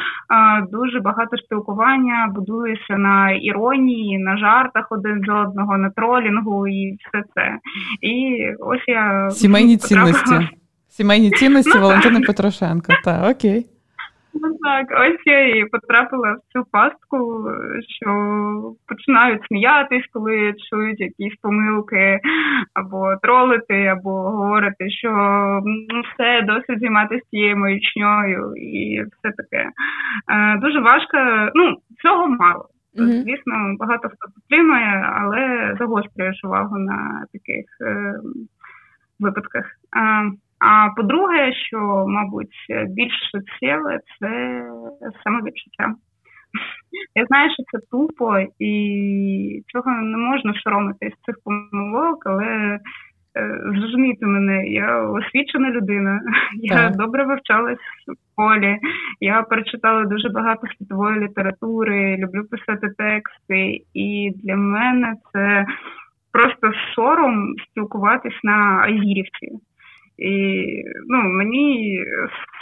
[0.72, 7.24] дуже багато спілкування будується на іронії, на жартах один з одного, на тролінгу і все
[7.36, 7.58] це.
[8.02, 10.14] І ось я сімейні потрапила...
[10.14, 10.56] цінності.
[10.90, 12.94] Сімейні цінності ну, Валентини Петрошенко.
[13.04, 13.66] Так, окей.
[14.34, 17.50] Ну так, ось я і потрапила в цю пастку,
[17.88, 18.10] що
[18.88, 22.20] починають сміятись, коли чують якісь помилки,
[22.74, 25.10] або тролити, або говорити, що
[25.66, 29.70] ну все досить займатися цією маячньою і все таке.
[30.32, 31.18] Е, Дуже важко,
[31.56, 32.66] ну цього мало.
[32.98, 33.24] Mm-hmm.
[33.24, 38.16] Звісно, багато хто підтримує, але загострюєш увагу на таких е,
[39.20, 39.66] випадках.
[39.98, 42.56] Е, а по-друге, що, мабуть,
[42.88, 44.64] більш суттєве це
[45.24, 45.96] самовідчуття.
[47.16, 52.80] Я знаю, що це тупо, і цього не можна соромитись цих помилок, але е,
[53.66, 56.22] зрозумійте мене, я освічена людина,
[56.62, 56.98] я так.
[56.98, 58.78] добре вивчалась в полі,
[59.20, 65.66] я прочитала дуже багато світової літератури, люблю писати тексти, і для мене це
[66.32, 69.60] просто сором спілкуватись на Айвірівці.
[70.22, 70.66] І
[71.08, 72.00] ну, мені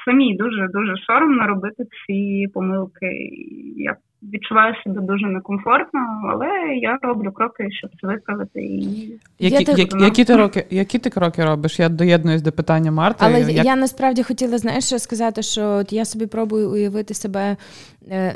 [0.05, 3.30] самі дуже дуже соромно робити ці помилки.
[3.78, 5.99] Я відчуваю себе дуже некомфортно,
[6.32, 8.62] але я роблю кроки, щоб це виправити.
[8.62, 11.80] І які я які, які ти роки, які ти кроки робиш?
[11.80, 13.26] Я доєднуюсь до питання Марти.
[13.26, 13.66] Але як...
[13.66, 17.58] я насправді хотіла знаєш, сказати, що от я собі пробую уявити себе
[18.12, 18.36] е,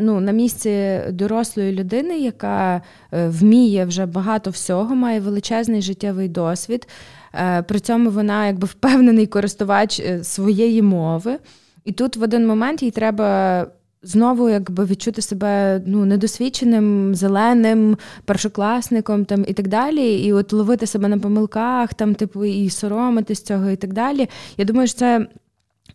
[0.00, 2.82] ну, на місці дорослої людини, яка
[3.12, 6.86] е, вміє вже багато всього, має величезний життєвий досвід.
[7.34, 11.38] Е, при цьому вона якби впевнений користувач е, своєї мови.
[11.84, 13.66] І тут в один момент їй треба.
[14.04, 20.86] Знову якби відчути себе ну недосвідченим, зеленим, першокласником там і так далі, і от ловити
[20.86, 24.28] себе на помилках, там, типу, і соромитись цього, і так далі.
[24.56, 25.26] Я думаю, що це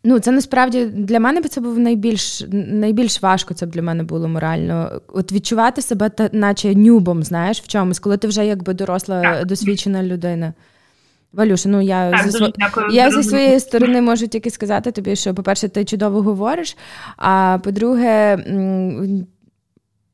[0.03, 3.53] ну це насправді для мене це був найбільш найбільш важко.
[3.53, 5.01] Це б для мене було морально.
[5.07, 10.03] От відчувати себе, та, наче нюбом, знаєш, в чомусь, коли ти вже якби доросла, досвідчена
[10.03, 10.53] людина.
[11.37, 15.33] Валюша, ну я так, зі, дякую, я зі своєї сторони можу тільки сказати тобі, що,
[15.33, 16.77] по-перше, ти чудово говориш.
[17.17, 18.37] А по-друге,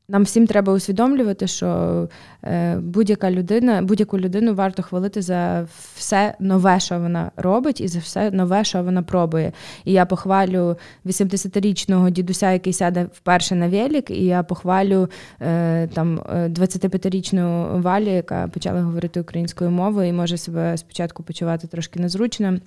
[0.08, 2.08] нам всім треба усвідомлювати, що
[2.44, 7.98] е, будь-яка людина, будь-яку людину варто хвалити за все нове, що вона робить, і за
[7.98, 9.52] все нове, що вона пробує.
[9.84, 10.76] І я похвалю
[11.06, 15.08] 80-річного дідуся, який сяде вперше на велик, і я похвалю
[15.40, 22.00] е, там 25-річну Валю, яка почала говорити українською мовою і може себе спочатку почувати трошки
[22.00, 22.58] незручно.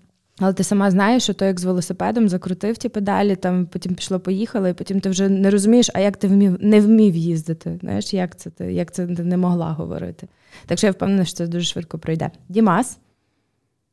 [0.41, 4.19] Але ти сама знаєш, що то як з велосипедом закрутив ті педалі, там потім пішло,
[4.19, 7.77] поїхало, і потім ти вже не розумієш, а як ти вмів не вмів їздити.
[7.81, 10.27] Знаєш, як це ти як це ти не могла говорити?
[10.65, 12.31] Так що я впевнена, що це дуже швидко пройде.
[12.49, 12.99] Дімас?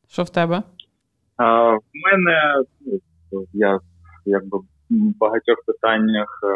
[0.08, 0.62] Що в тебе?
[1.36, 2.64] А, В мене
[3.32, 3.80] ну, я
[4.26, 6.46] якби в багатьох питаннях а,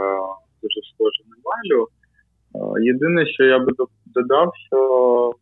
[0.62, 1.88] дуже схожа на валю.
[2.84, 3.72] Єдине, що я би
[4.06, 5.32] додав, що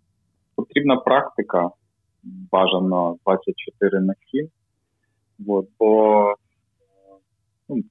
[0.56, 1.70] потрібна практика
[2.52, 4.48] бажано 24 на 7.
[5.48, 6.34] От, бо
[7.68, 7.82] ну,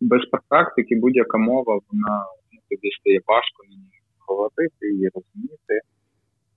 [0.00, 3.90] без практики будь-яка мова, вона ну, тобі стає важко ній
[4.26, 5.80] говорити і розуміти.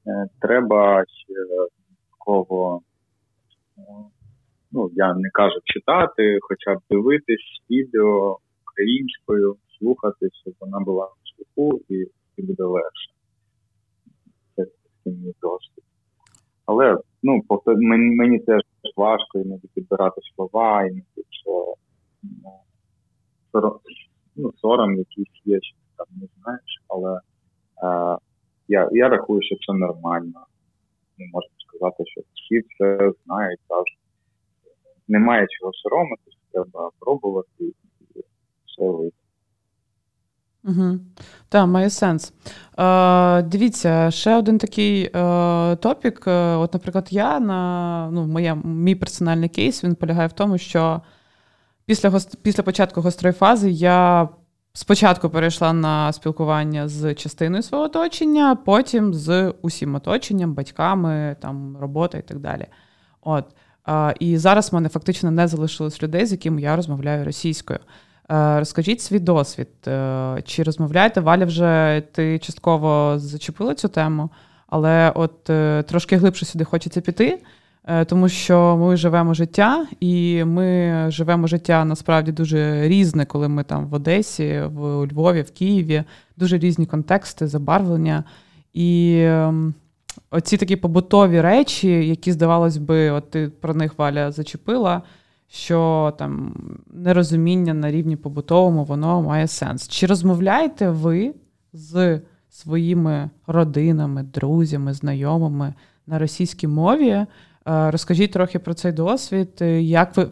[0.08, 1.34] Е, треба ще
[2.12, 2.82] такого,
[3.78, 3.82] е,
[4.72, 11.46] ну, я не кажу читати, хоча б дивитись відео українською, слухати, щоб вона була на
[11.46, 11.96] слуху і,
[12.38, 13.12] і буде легше.
[14.56, 14.66] Це
[15.06, 15.84] мій досвід.
[16.70, 18.62] Але ну, мені, мені теж
[18.96, 21.74] важко іноді підбирати слова, іноді що
[22.24, 22.52] ну,
[23.52, 23.80] сором,
[24.36, 27.20] ну, сором якийсь є, що там не знаєш, але
[27.84, 28.18] е,
[28.68, 30.46] я я рахую, що це нормально.
[31.18, 34.02] Не можна сказати, що всі це знають завжди.
[35.08, 37.74] Немає чого соромитись, треба пробувати і
[38.66, 39.16] все вийде.
[40.64, 41.00] Угу.
[41.50, 42.34] Так, має сенс.
[42.80, 46.28] Е, Дивіться, ще один такий е, топік.
[46.28, 51.02] Е, от, наприклад, я на ну, моя, мій персональний кейс він полягає в тому, що
[51.86, 54.30] після після початку гострої фази я
[54.74, 62.18] спочатку перейшла на спілкування з частиною свого оточення, потім з усім оточенням, батьками, там, робота
[62.18, 62.66] і так далі.
[63.22, 63.46] От.
[63.88, 67.80] Е, і зараз в мене фактично не залишилось людей, з якими я розмовляю російською.
[68.32, 69.68] Е, розкажіть свій досвід.
[69.88, 71.22] Е, чи розмовляєте?
[71.22, 74.30] Валя вже ти частково зачепила цю тему,
[74.68, 77.42] але от е, трошки глибше сюди хочеться піти,
[78.06, 83.88] тому що ми живемо життя, і ми живемо життя насправді дуже різне, коли ми там
[83.88, 86.04] в Одесі, в Львові, в Києві,
[86.38, 88.24] дуже різні контексти, забарвлення.
[88.74, 89.74] І ем,
[90.32, 95.02] оці такі побутові речі, які, здавалось би, от ти про них Валя зачепила
[95.52, 96.56] що там
[96.94, 99.88] нерозуміння на рівні побутовому воно має сенс.
[99.88, 101.34] Чи розмовляєте ви
[101.74, 105.74] з своїми родинами, друзями, знайомими
[106.08, 107.10] на російській мові?
[107.10, 107.28] Е,
[107.66, 109.50] розкажіть трохи про цей досвід.
[109.80, 110.28] Як ви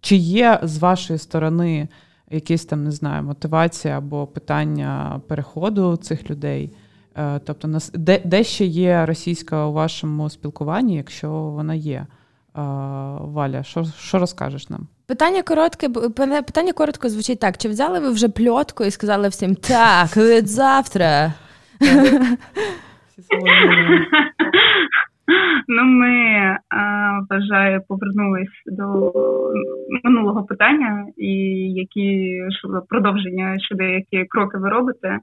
[0.00, 1.88] чи є з вашої сторони
[2.30, 6.72] якісь там, не знаю, мотивація або питання переходу цих людей?
[7.16, 12.06] Е, тобто, де, де ще є російська у вашому спілкуванні, якщо вона є?
[13.20, 14.86] Валя, що що розкажеш нам?
[15.06, 20.16] Питання коротке, питання коротко звучить так: чи взяли ви вже пльотку і сказали всім так,
[20.16, 21.32] від завтра?
[25.68, 26.56] Ну, ми
[27.30, 29.12] вважаю, повернулись до
[30.04, 31.32] минулого питання, і
[31.72, 32.40] які
[32.88, 35.18] продовження щодо які кроки ви робите.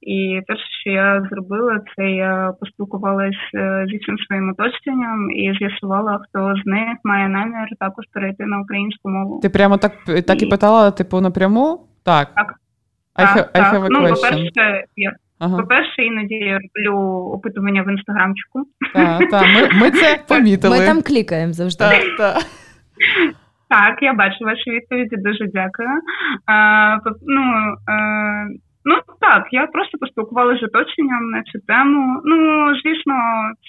[0.00, 6.20] І перше, що я зробила, це я поспілкувалася е, зі всім своїм оточенням і з'ясувала,
[6.28, 9.40] хто з них має намір також перейти на українську мову.
[9.42, 9.92] Ти прямо так
[10.26, 11.80] так і питала, типу, напряму?
[12.04, 12.28] Так.
[12.34, 12.54] Так.
[13.18, 15.56] I have, так, I have a ну, по-перше, я Ага.
[15.56, 16.98] По-перше, іноді я роблю
[17.34, 18.64] опитування в інстаграмчику.
[18.94, 20.78] Так, так, ми ми це помітили.
[20.78, 21.84] Ми там клікаємо завжди.
[21.84, 22.42] Так, так.
[23.68, 25.88] Так, я бачу ваші відповіді, дуже дякую.
[26.46, 27.42] А, ну,
[27.86, 27.94] а,
[28.84, 32.20] ну так, я просто поспілкувалася з оточенням на цю тему.
[32.24, 32.36] Ну,
[32.74, 33.14] звісно,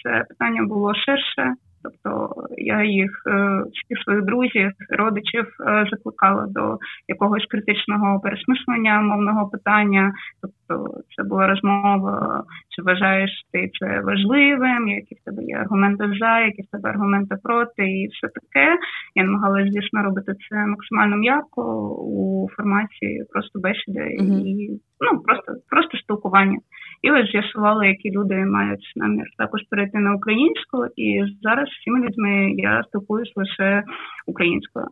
[0.04, 1.54] це питання було ширше.
[1.84, 9.50] Тобто я їх е, всіх своїх друзів, родичів е, закликала до якогось критичного пересмислення мовного
[9.50, 10.14] питання.
[10.42, 16.40] Тобто, це була розмова, чи вважаєш ти це важливим, які в тебе є аргументи за,
[16.40, 18.78] які в тебе аргументи проти, і все таке.
[19.16, 24.42] Я намагалася, звісно, робити це максимально м'яко у форматі просто бесіди mm-hmm.
[24.42, 26.58] і ну просто просто спілкування.
[27.02, 32.52] І ось з'ясували, які люди мають намір також перейти на українську, і зараз з людьми
[32.58, 33.84] я спілкуюсь лише
[34.28, 34.86] українською.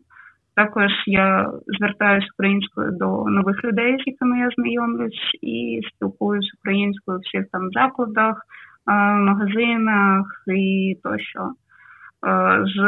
[0.55, 7.21] Також я звертаюся українською до нових людей, з якими я знайомлюсь, і спілкуюсь українською в
[7.21, 8.41] всіх там закладах,
[9.19, 11.51] магазинах і тощо.
[12.75, 12.79] З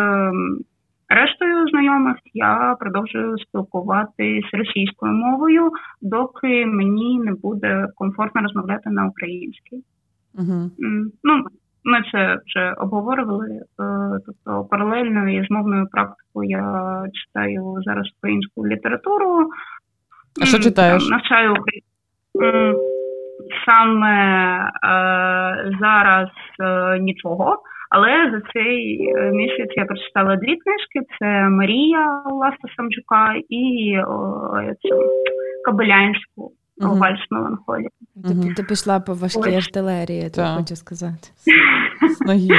[1.09, 9.83] рештою знайомих я продовжую спілкуватись російською мовою, доки мені не буде комфортно розмовляти на українській.
[10.33, 10.71] Угу.
[11.23, 11.43] Ну,
[11.83, 13.49] ми це вже обговорювали.
[13.49, 13.63] Е,
[14.25, 19.49] тобто паралельно із мовною практикою я читаю зараз українську літературу.
[20.41, 21.09] А що читаєш?
[21.09, 21.55] Навчаю
[23.65, 26.29] саме е, зараз
[26.59, 27.61] е, нічого.
[27.89, 34.73] Але за цей е, місяць я прочитала дві книжки: це Марія Ласта Самчука і о,
[34.81, 34.95] цю
[35.65, 37.89] Кобилянську uh вальс меланхолії.
[38.23, 41.29] Ти, ти пішла по важкій артилерії, то хочу сказати.
[42.25, 42.47] Ноги.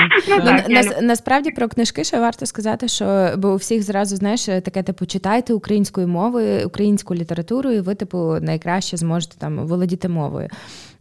[0.68, 5.06] Ну, насправді про книжки ще варто сказати, що бо у всіх зразу знаєш таке типу
[5.06, 10.48] читайте українською мовою, українську літературу, і ви типу найкраще зможете там володіти мовою.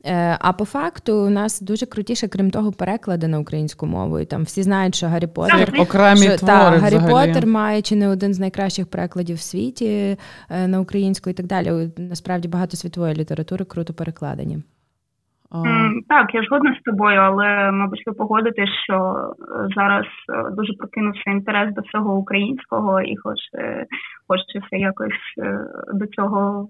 [0.08, 4.20] Е, а по факту у нас дуже крутіше, крім того, переклади на українську мову.
[4.20, 7.00] І Там всі знають, що Гаррі Поттер окремі що, твори та, Гаррі.
[7.10, 10.18] Поттер має чи не один з найкращих перекладів в світі
[10.50, 11.90] е, на українську і так далі.
[11.98, 14.60] Насправді багато світової літератури круто перекладені.
[16.10, 21.32] Так, я згодна з тобою, але мабуть ви погодитесь, що е, зараз е, дуже прокинувся
[21.32, 23.86] інтерес до всього українського, і хоче,
[24.28, 25.60] хочеться якось е,
[25.94, 26.70] до цього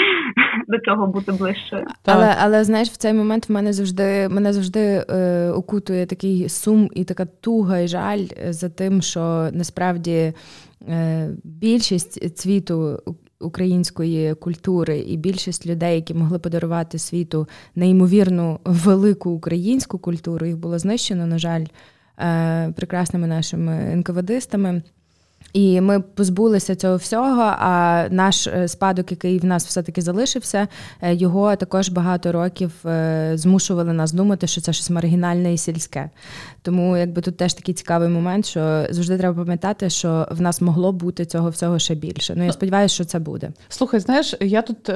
[0.68, 1.84] до цього бути ближче.
[2.06, 6.88] Але але знаєш, в цей момент в мене завжди мене завжди е, окутує такий сум
[6.94, 9.20] і така туга і жаль за тим, що
[9.52, 10.32] насправді
[11.44, 12.98] більшість цвіту
[13.42, 20.78] української культури, і більшість людей, які могли подарувати світу неймовірну велику українську культуру, їх було
[20.78, 21.64] знищено, на жаль,
[22.18, 24.82] е, прекрасними нашими НКВДистами.
[25.52, 27.42] І ми позбулися цього всього.
[27.42, 30.68] А наш е, спадок, який в нас все-таки залишився,
[31.02, 36.10] е, його також багато років е, змушували нас думати, що це щось маргінальне і сільське.
[36.62, 40.92] Тому якби тут теж такий цікавий момент, що завжди треба пам'ятати, що в нас могло
[40.92, 42.34] бути цього всього ще більше.
[42.36, 43.50] Ну я сподіваюся, що це буде.
[43.68, 44.90] Слухай, знаєш, я тут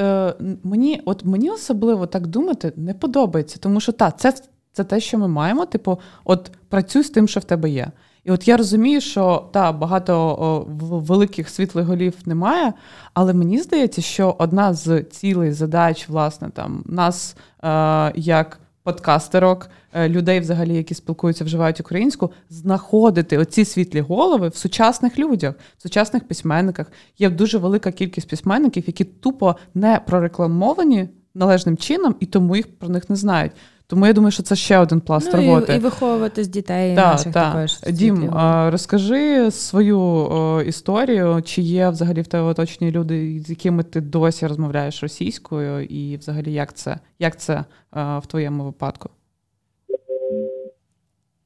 [0.64, 4.34] мені, от мені особливо так думати не подобається, тому що та це
[4.72, 5.66] це те, що ми маємо.
[5.66, 7.90] Типу, от працюй з тим, що в тебе є.
[8.26, 10.66] І от я розумію, що та багато о,
[10.98, 12.72] великих світлих голів немає,
[13.14, 20.08] але мені здається, що одна з цілей задач, власне, там нас е, як подкастерок, е,
[20.08, 26.28] людей, взагалі, які спілкуються, вживають українську, знаходити оці світлі голови в сучасних людях, в сучасних
[26.28, 26.92] письменниках.
[27.18, 32.88] Є дуже велика кількість письменників, які тупо не прорекламовані належним чином, і тому їх про
[32.88, 33.52] них не знають.
[33.88, 35.72] Тому я думаю, що це ще один пласт ну, роботи.
[35.72, 37.52] І, і виховувати з дітей да, наших да.
[37.52, 37.80] також.
[37.92, 38.30] Дім,
[38.70, 44.46] розкажи свою о, історію, чи є взагалі в тебе оточені люди, з якими ти досі
[44.46, 49.10] розмовляєш російською, і взагалі як це як це о, в твоєму випадку?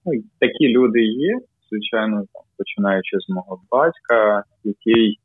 [0.07, 1.39] Ну, Такі люди є,
[1.71, 5.19] звичайно, там, починаючи з мого батька, який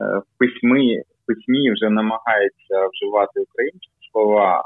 [0.00, 4.64] е, в письмі в письмі вже намагається вживати українські слова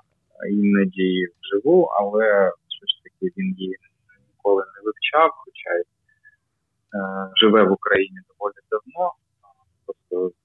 [0.51, 3.77] іноді вживу, але все ж таки він її
[4.29, 9.13] ніколи не вивчав, хоча й е, живе в Україні доволі давно.
[9.87, 10.37] Просто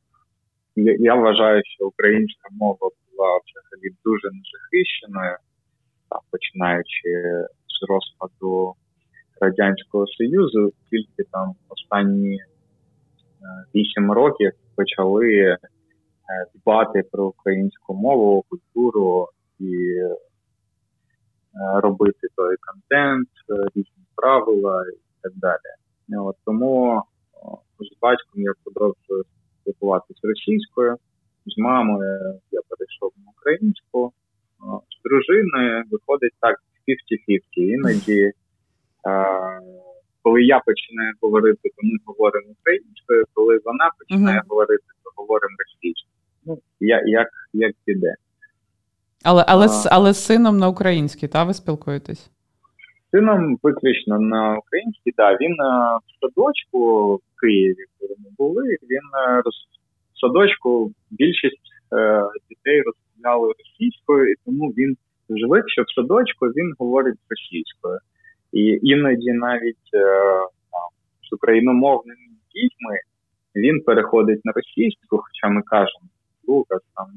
[0.75, 5.37] я, я вважаю, що українська мова була взагалі дуже незахищеною,
[6.31, 7.09] починаючи
[7.67, 8.73] з розпаду
[9.41, 12.43] Радянського Союзу, тільки там останні е,
[13.75, 15.57] вісім років почали е,
[16.55, 19.27] дбати про українську мову, культуру
[19.59, 20.15] і е,
[21.81, 25.69] робити той контент, е, різні правила і так далі.
[26.21, 27.03] От, Тому
[27.79, 29.23] з батьком я продовжую
[29.61, 30.95] спілкуватися російською,
[31.45, 34.13] з мамою я перейшов на українську,
[34.89, 36.55] з дружиною виходить так
[36.87, 37.41] 50-50.
[37.55, 38.31] Іноді,
[40.21, 44.47] коли я починаю говорити, то ми говоримо українською, коли вона починає uh-huh.
[44.49, 46.13] говорити, то говоримо російською.
[46.45, 48.15] Ну, я, як, як піде.
[49.23, 52.31] Але але, а, але з сином на українській, та ви спілкуєтесь?
[53.11, 55.41] Сином виключно на українській, так.
[55.41, 59.41] Він е, в садочку в Києві, коли ми були, він е,
[60.15, 64.97] в садочку більшість е, дітей розмовляли російською, і тому він
[65.29, 67.99] звик, що в садочку він говорить російською.
[68.53, 70.05] І іноді навіть е,
[71.29, 72.95] з україномовними дітьми
[73.55, 76.05] він переходить на російську, хоча ми кажемо,
[76.47, 77.07] Лукас там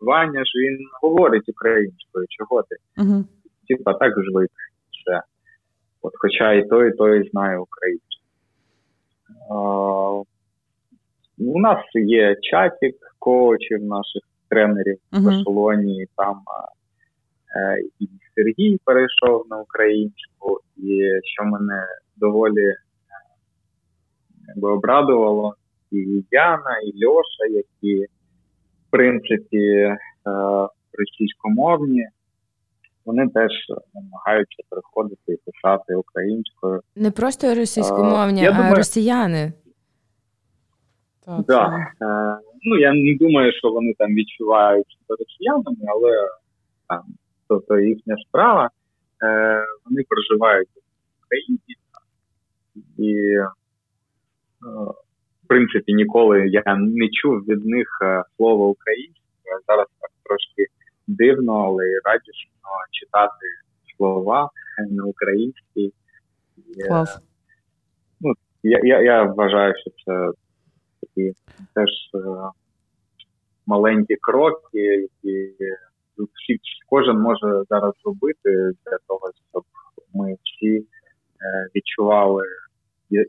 [0.00, 2.76] Ваня ж він говорить українською, чого ти?
[3.02, 3.24] Uh-huh.
[3.68, 4.50] Типа так звик
[4.90, 5.22] все.
[6.02, 8.04] От Хоча і той, і той знає українську.
[11.38, 15.20] У нас є чатик коучів наших тренерів uh-huh.
[15.20, 16.40] в Барселоні, там
[17.56, 21.86] е, і Сергій перейшов на українську, і що мене
[22.16, 22.74] доволі
[24.48, 25.54] якби обрадувало
[25.90, 28.06] і Яна, і Льоша, які
[28.90, 29.98] принципі е,
[30.98, 32.08] російськомовні.
[33.04, 33.50] Вони теж
[33.94, 36.80] намагаються переходити і писати українською.
[36.96, 39.52] Не просто російськомовні, а, а думаю, росіяни.
[41.26, 41.86] Так, да.
[42.02, 46.12] Е, ну я не думаю, що вони там відчувають себе росіянами, але
[46.88, 47.02] там
[47.48, 48.70] то, то їхня справа.
[49.22, 50.80] Е, Вони проживають в
[51.26, 51.58] Україні
[52.98, 53.48] і, е,
[55.48, 59.50] в принципі, ніколи я не чув від них е, слово українське.
[59.66, 60.66] Зараз так трошки
[61.06, 63.46] дивно, але радісно читати
[63.96, 64.50] слова
[64.90, 65.92] на українській.
[66.88, 67.20] Клас.
[68.20, 68.32] Ну,
[68.62, 70.38] я, я, я вважаю, що це
[71.00, 71.32] такі
[71.74, 72.18] теж е,
[73.66, 75.54] маленькі кроки, які
[76.16, 78.50] всі кожен може зараз зробити
[78.86, 79.64] для того, щоб
[80.14, 80.84] ми всі е,
[81.74, 82.44] відчували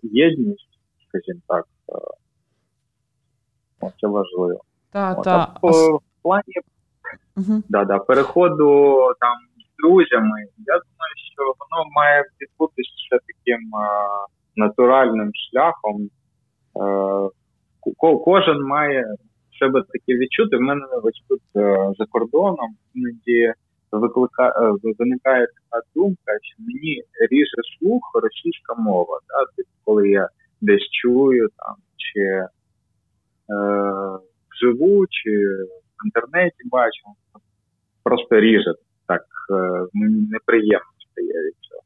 [0.01, 0.68] єдність,
[1.09, 1.65] скажімо так.
[3.83, 4.61] Е, це важливо.
[4.91, 5.53] Та, От, та.
[5.61, 6.53] А в плані
[7.37, 7.63] угу.
[7.69, 14.07] да, да, переходу там з друзями, я думаю, що воно має відбутися таким а,
[14.55, 16.09] натуральним шляхом.
[16.81, 17.29] А,
[18.25, 19.05] кожен має
[19.59, 20.57] себе таке відчути.
[20.57, 23.53] В мене ось тут е, за кордоном іноді
[23.91, 29.19] викликає е, виникає така думка, що мені ріже слух російська мова.
[29.27, 29.51] Да?
[29.55, 30.29] Тобто, коли я
[30.61, 32.49] десь чую там чи е,
[34.51, 35.29] вживу, чи
[35.69, 37.05] в інтернеті бачу,
[38.03, 38.73] просто ріже
[39.07, 39.87] так е,
[40.31, 41.81] неприємно стає від цього.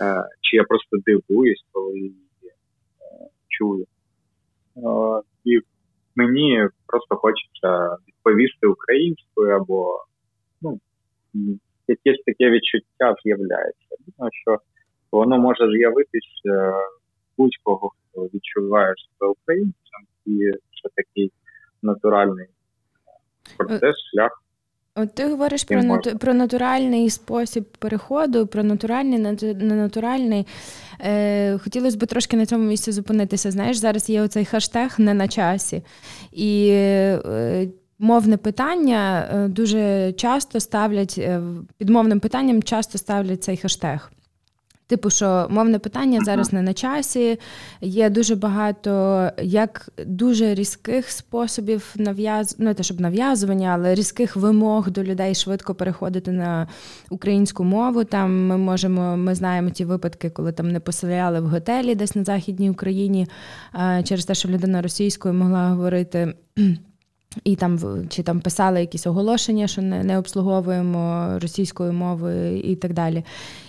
[0.00, 2.14] Е, чи я просто дивуюсь, коли її
[2.44, 3.86] е, чую.
[4.76, 5.60] Е, і
[6.16, 10.04] мені просто хочеться відповісти українською або
[10.62, 10.78] ну,
[11.88, 13.96] якесь таке відчуття з'являється.
[14.06, 14.58] Думаю, що
[15.12, 16.72] воно може з'явитися
[17.42, 20.38] будь-кого, хто відчуває себе українцем, і
[20.82, 21.32] це такий
[21.82, 22.46] натуральний
[23.56, 24.42] процес, шлях.
[24.94, 26.18] От ти говориш про нат...
[26.20, 29.18] про натуральний спосіб переходу, про натуральний,
[29.54, 30.46] ненатуральний.
[31.00, 33.50] Е, Хотілося б трошки на цьому місці зупинитися.
[33.50, 35.82] Знаєш, зараз є оцей хештег не на часі.
[36.32, 37.68] І е,
[37.98, 41.42] мовне питання е, дуже часто ставлять, е,
[41.78, 44.10] під мовним питанням часто ставлять цей хештег.
[44.86, 47.38] Типу, що мовне питання зараз не на часі.
[47.80, 52.56] Є дуже багато як дуже різких способів нав'яз...
[52.58, 56.68] ну, те, щоб нав'язування, але різких вимог до людей швидко переходити на
[57.10, 58.04] українську мову.
[58.04, 62.24] Там ми можемо, ми знаємо ті випадки, коли там не поселяли в готелі десь на
[62.24, 63.26] Західній Україні
[64.04, 66.34] через те, що людина російською могла говорити.
[67.44, 67.78] І там
[68.08, 73.24] чи там писали якісь оголошення, що не не обслуговуємо російською мовою і так далі.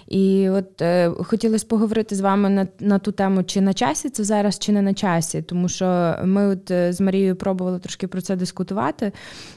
[0.08, 4.24] І от е, хотілося поговорити з вами на на ту тему, чи на часі це
[4.24, 8.22] зараз, чи не на часі, тому що ми от е, з Марією пробували трошки про
[8.22, 9.12] це дискутувати.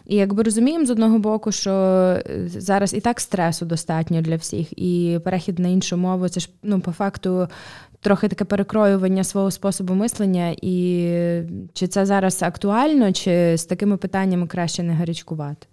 [0.07, 4.79] І якби розуміємо з одного боку, що е, зараз і так стресу достатньо для всіх,
[4.79, 7.49] і перехід на іншу мову це ж ну по факту
[8.01, 11.09] трохи таке перекроювання свого способу мислення, і
[11.75, 15.67] чи це зараз актуально, чи з такими питаннями краще не гарячкувати?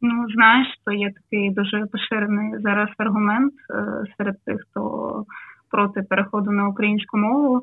[0.00, 5.24] Ну, знаєш, то є такий дуже поширений зараз аргумент е, серед тих, хто
[5.70, 7.62] проти переходу на українську мову.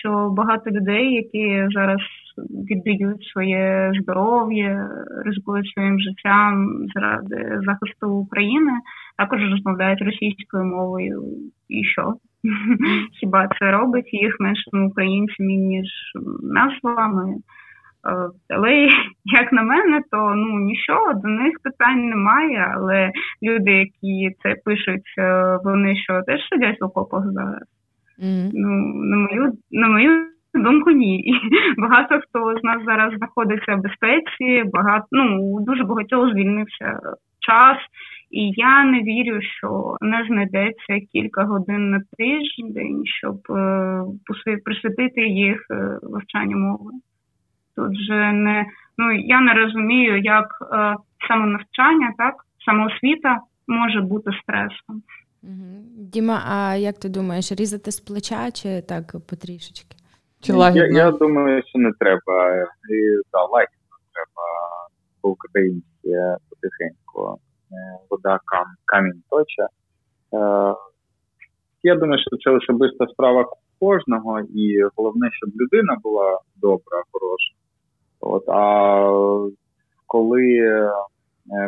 [0.00, 2.00] Що багато людей, які зараз
[2.70, 4.88] віддають своє здоров'я,
[5.24, 8.72] ризикують своїм життям заради захисту України,
[9.18, 11.22] також розмовляють російською мовою.
[11.68, 12.14] І що?
[13.20, 15.88] Хіба це робить їх меншими українцями, ніж
[16.42, 17.34] нас з вами?
[18.08, 18.88] Е, але
[19.24, 22.74] як на мене, то ну нічого, до них питань немає.
[22.76, 23.10] Але
[23.42, 27.79] люди, які це пишуть, е, вони що теж сидять в окопах зараз.
[28.52, 28.68] Ну
[29.04, 31.34] на мою на мою думку, ні.
[31.78, 37.00] Багато хто з нас зараз знаходиться в безпеці, багато ну дуже багатьох звільнився
[37.40, 37.78] час.
[38.30, 44.02] І я не вірю, що не знайдеться кілька годин на тиждень, щоб е,
[44.64, 46.90] присвятити їх е, вивчанню мови.
[47.76, 48.66] Тут же не
[48.98, 50.96] ну я не розумію, як е,
[51.28, 55.02] саме навчання, так самоосвіта може бути стресом.
[55.42, 59.96] Діма, а як ти думаєш, різати з плеча чи так потрішечки?
[60.40, 60.98] Чи лагідно?
[60.98, 62.62] Я, я думаю, що не треба.
[62.64, 62.96] І
[63.32, 64.46] да, лагідно треба
[65.20, 67.40] по-українськи потихеньку.
[67.72, 69.62] Е, вода кам, камінь точа.
[69.62, 70.74] Е,
[71.82, 73.46] я думаю, що це особиста справа
[73.80, 77.54] кожного, і головне, щоб людина була добра, хороша.
[78.20, 79.06] От, А
[80.06, 80.90] коли е,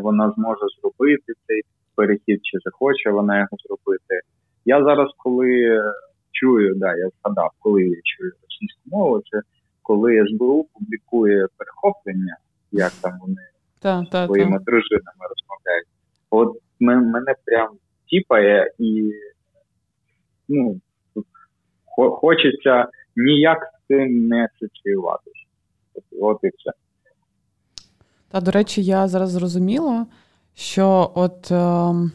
[0.03, 1.62] вона зможе зробити цей
[1.95, 4.20] перехід, чи захоче вона його зробити,
[4.64, 5.82] Я зараз, коли
[6.32, 9.40] чую, да, я згадав, коли я чую російську мову, це
[9.82, 12.36] коли СБУ публікує перехоплення,
[12.72, 13.43] як там вони
[13.82, 14.64] та, та, своїми та.
[14.64, 15.88] дружинами розмовляють.
[16.30, 17.68] От мене прям
[18.07, 19.12] тіпає і
[20.49, 20.80] ну,
[22.20, 25.47] хочеться ніяк з цим не асоціюватися.
[25.95, 26.70] От, от і все.
[28.30, 30.07] Та, до речі, я зараз зрозуміла,
[30.55, 31.50] що от.
[31.50, 32.11] Е...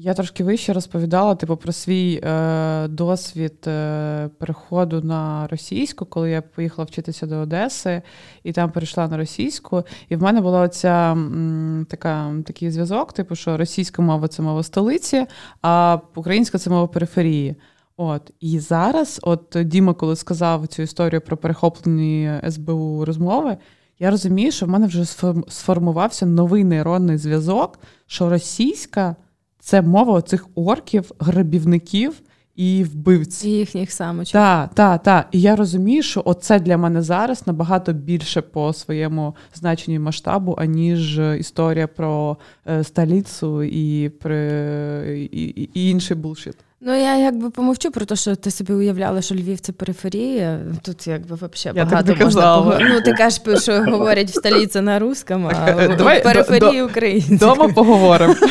[0.00, 6.42] Я трошки вище розповідала типу, про свій е, досвід е, переходу на російську, коли я
[6.42, 8.02] поїхала вчитися до Одеси
[8.42, 9.82] і там перейшла на російську.
[10.08, 14.62] І в мене була оця м, така, такий зв'язок, типу, що російська мова це мова
[14.62, 15.26] столиці,
[15.62, 17.56] а українська це мова периферії.
[17.96, 23.56] От і зараз, от Діма, коли сказав цю історію про перехоплені СБУ розмови,
[23.98, 25.04] я розумію, що в мене вже
[25.48, 29.16] сформувався новий нейронний зв'язок, що російська
[29.60, 32.22] це мова цих орків, грабівників
[32.56, 33.44] і вбивць.
[33.44, 34.32] І їхніх самочок.
[34.32, 35.28] Так, так, так.
[35.32, 41.18] І я розумію, що оце для мене зараз набагато більше по своєму значенню масштабу, аніж
[41.18, 42.36] історія про
[42.66, 46.56] е, столицю і, про, і, і, і інший булшіт.
[46.80, 50.60] Ну, я якби помовчу про те, що ти собі уявляла, що Львів це периферія.
[50.82, 52.78] Тут якби взагалі багато так можна пог...
[52.80, 57.38] Ну, ти кажеш, що говорять в столиці на русском, а в периферії українською.
[57.38, 58.34] Дома поговоримо.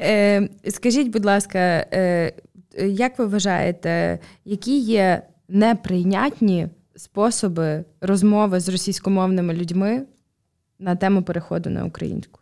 [0.00, 2.32] Е, скажіть, будь ласка, е,
[2.78, 10.02] як ви вважаєте, які є неприйнятні способи розмови з російськомовними людьми
[10.78, 12.40] на тему переходу на українську?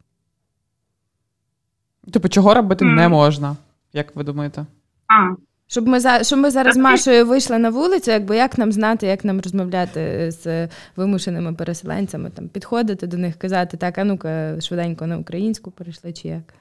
[2.13, 3.57] Типу, чого робити не можна,
[3.93, 4.67] як ви думаєте?
[5.09, 5.35] А,
[5.67, 9.07] щоб ми за щоб ми зараз з Машою вийшли на вулицю, якби як нам знати,
[9.07, 15.07] як нам розмовляти з вимушеними переселенцями, там підходити до них, казати так, а ну-ка швиденько
[15.07, 16.55] на українську перейшли, чи як?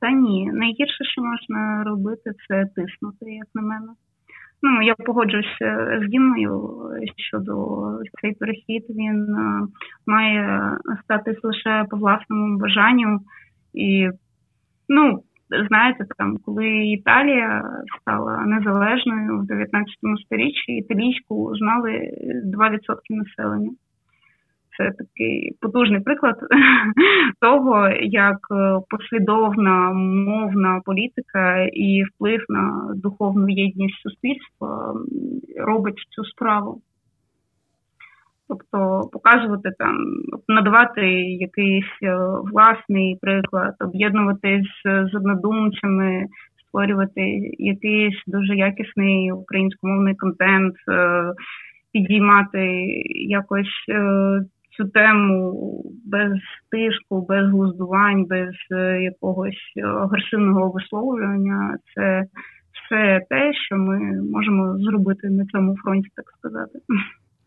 [0.00, 3.92] Та ні, найгірше, що можна робити, це тиснути, як на мене.
[4.62, 6.80] Ну, я погоджуюся з Дімою
[7.16, 7.54] щодо
[8.20, 8.84] цей перехід.
[8.88, 9.66] Він е,
[10.06, 13.20] має статись лише по власному бажанню
[13.74, 14.10] і
[14.88, 15.22] ну
[15.68, 17.64] знаєте, там, коли Італія
[18.00, 19.94] стала незалежною в 19
[20.24, 21.90] сторіччі, італійську знали
[22.44, 23.70] 2% населення.
[24.78, 26.36] Це такий потужний приклад
[27.40, 28.38] того, як
[28.90, 29.92] послідовна
[30.26, 34.94] мовна політика і вплив на духовну єдність суспільства
[35.56, 36.82] робить цю справу.
[38.50, 39.96] Тобто показувати там,
[40.48, 42.16] надавати якийсь е,
[42.52, 46.26] власний приклад, об'єднуватись з однодумцями,
[46.66, 47.20] створювати
[47.58, 51.32] якийсь дуже якісний українськомовний контент, е,
[51.92, 52.66] підіймати
[53.28, 54.40] якось е,
[54.76, 56.32] цю тему без
[56.70, 58.54] тиску, без глуздувань, без
[59.00, 61.78] якогось агресивного висловлювання.
[61.94, 62.24] Це
[62.72, 66.78] все те, що ми можемо зробити на цьому фронті, так сказати.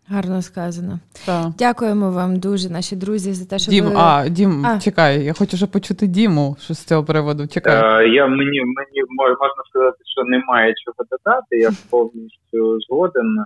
[0.07, 0.99] Гарно сказано.
[1.25, 1.51] Так.
[1.57, 3.93] Дякуємо вам дуже, наші друзі, за те, що Дім, ви...
[3.95, 4.79] а Дім, а.
[4.79, 7.47] чекай, я хочу вже почути Діму, що з цього приводу.
[7.47, 8.05] Чекай.
[8.05, 11.57] Е, я мені мені можна сказати, що немає чого додати.
[11.57, 13.37] Я повністю згоден.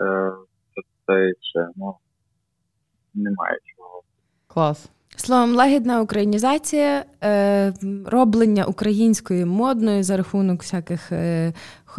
[0.00, 0.32] Е,
[1.06, 1.94] це ну
[3.14, 4.02] немає чого.
[4.46, 4.90] Клас.
[5.16, 7.72] Словом, лагідна українізація, е,
[8.06, 11.52] роблення української модною за рахунок всяких е,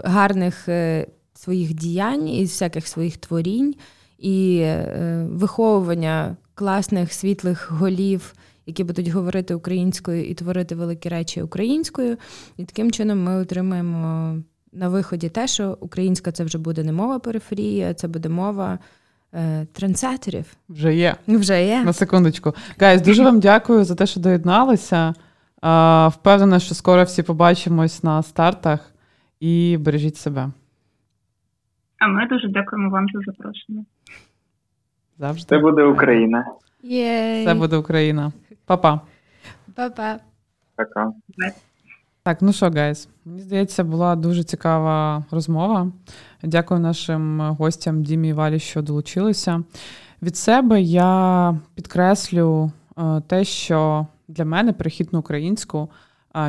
[0.04, 0.70] гарних.
[0.70, 1.08] Е,
[1.40, 3.76] своїх діянь і всяких своїх творінь,
[4.18, 8.34] і е, виховування класних світлих голів,
[8.66, 12.18] які будуть говорити українською і творити великі речі українською.
[12.58, 14.36] І таким чином ми отримаємо
[14.72, 18.80] на виході те, що українська це вже буде не мова периферії, а це буде мова.
[19.34, 20.46] Е, трендсетерів.
[20.70, 21.16] Вже є.
[21.28, 21.84] Вже є.
[21.84, 22.54] На секундочку.
[22.80, 25.14] Гайз, дуже вам дякую за те, що доєдналися.
[26.08, 28.94] Впевнена, що скоро всі побачимось на стартах
[29.40, 30.52] і бережіть себе.
[32.00, 33.86] А ми дуже дякуємо вам за запрошення.
[35.18, 35.56] Завжди.
[35.56, 36.45] Це буде Україна.
[36.84, 37.45] Єй.
[37.45, 38.32] Це буде Україна.
[38.66, 39.02] Па-па.
[39.76, 40.20] Па-па.
[40.76, 41.12] Пока.
[42.24, 45.91] Так, ну що, гайз, мені здається, була дуже цікава розмова.
[46.43, 49.64] Дякую нашим гостям Дімі і Валі, що долучилися.
[50.22, 55.89] Від себе я підкреслю е, те, що для мене перехід на українську,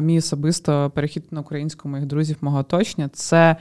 [0.01, 3.57] мій особисто перехід на українську моїх друзів, мого оточення, це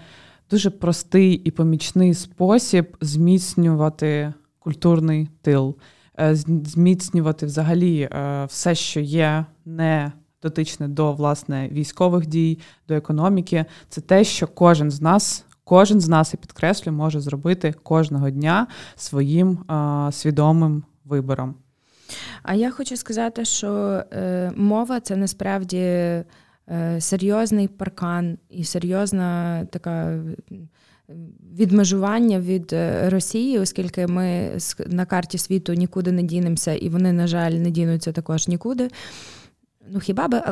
[0.49, 5.75] дуже простий і помічний спосіб зміцнювати культурний тил,
[6.19, 6.35] е,
[6.65, 10.11] зміцнювати взагалі е, все, що є не
[10.43, 13.65] дотичне до власне військових дій, до економіки.
[13.89, 15.45] Це те, що кожен з нас.
[15.63, 21.55] Кожен з нас, я підкреслю, може зробити кожного дня своїм а, свідомим вибором.
[22.43, 26.25] А я хочу сказати, що е, мова це насправді е,
[26.99, 30.19] серйозний паркан і серйозна така.
[31.57, 34.51] Відмежування від е, Росії, оскільки ми
[34.87, 38.89] на карті світу нікуди не дінемося, і вони, на жаль, не дінуться також нікуди.
[39.91, 40.43] Ну, хіба би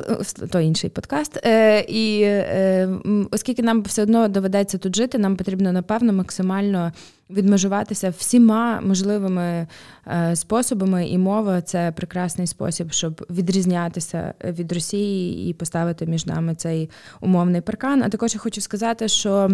[0.51, 1.39] то інший подкаст.
[1.45, 2.89] Е, І е,
[3.31, 6.91] оскільки нам все одно доведеться тут жити, нам потрібно, напевно, максимально
[7.29, 9.67] відмежуватися всіма можливими
[10.07, 16.55] е, способами, і мова це прекрасний спосіб, щоб відрізнятися від Росії і поставити між нами
[16.55, 16.89] цей
[17.21, 18.03] умовний паркан.
[18.03, 19.49] А також я хочу сказати, що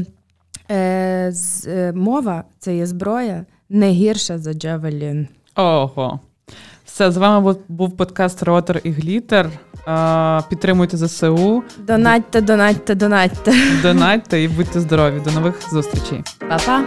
[0.71, 5.27] е, з, е, мова це є зброя не гірша за Джавелін.
[5.55, 6.19] Ого.
[6.93, 9.49] Все, з вами був подкаст Ротор і Глітер.
[10.49, 11.63] Підтримуйте ЗСУ.
[11.77, 13.53] Донатьте, донатьте, донатьте.
[13.81, 15.21] Донатьте і будьте здорові.
[15.25, 16.23] До нових зустрічей.
[16.39, 16.83] Па-па.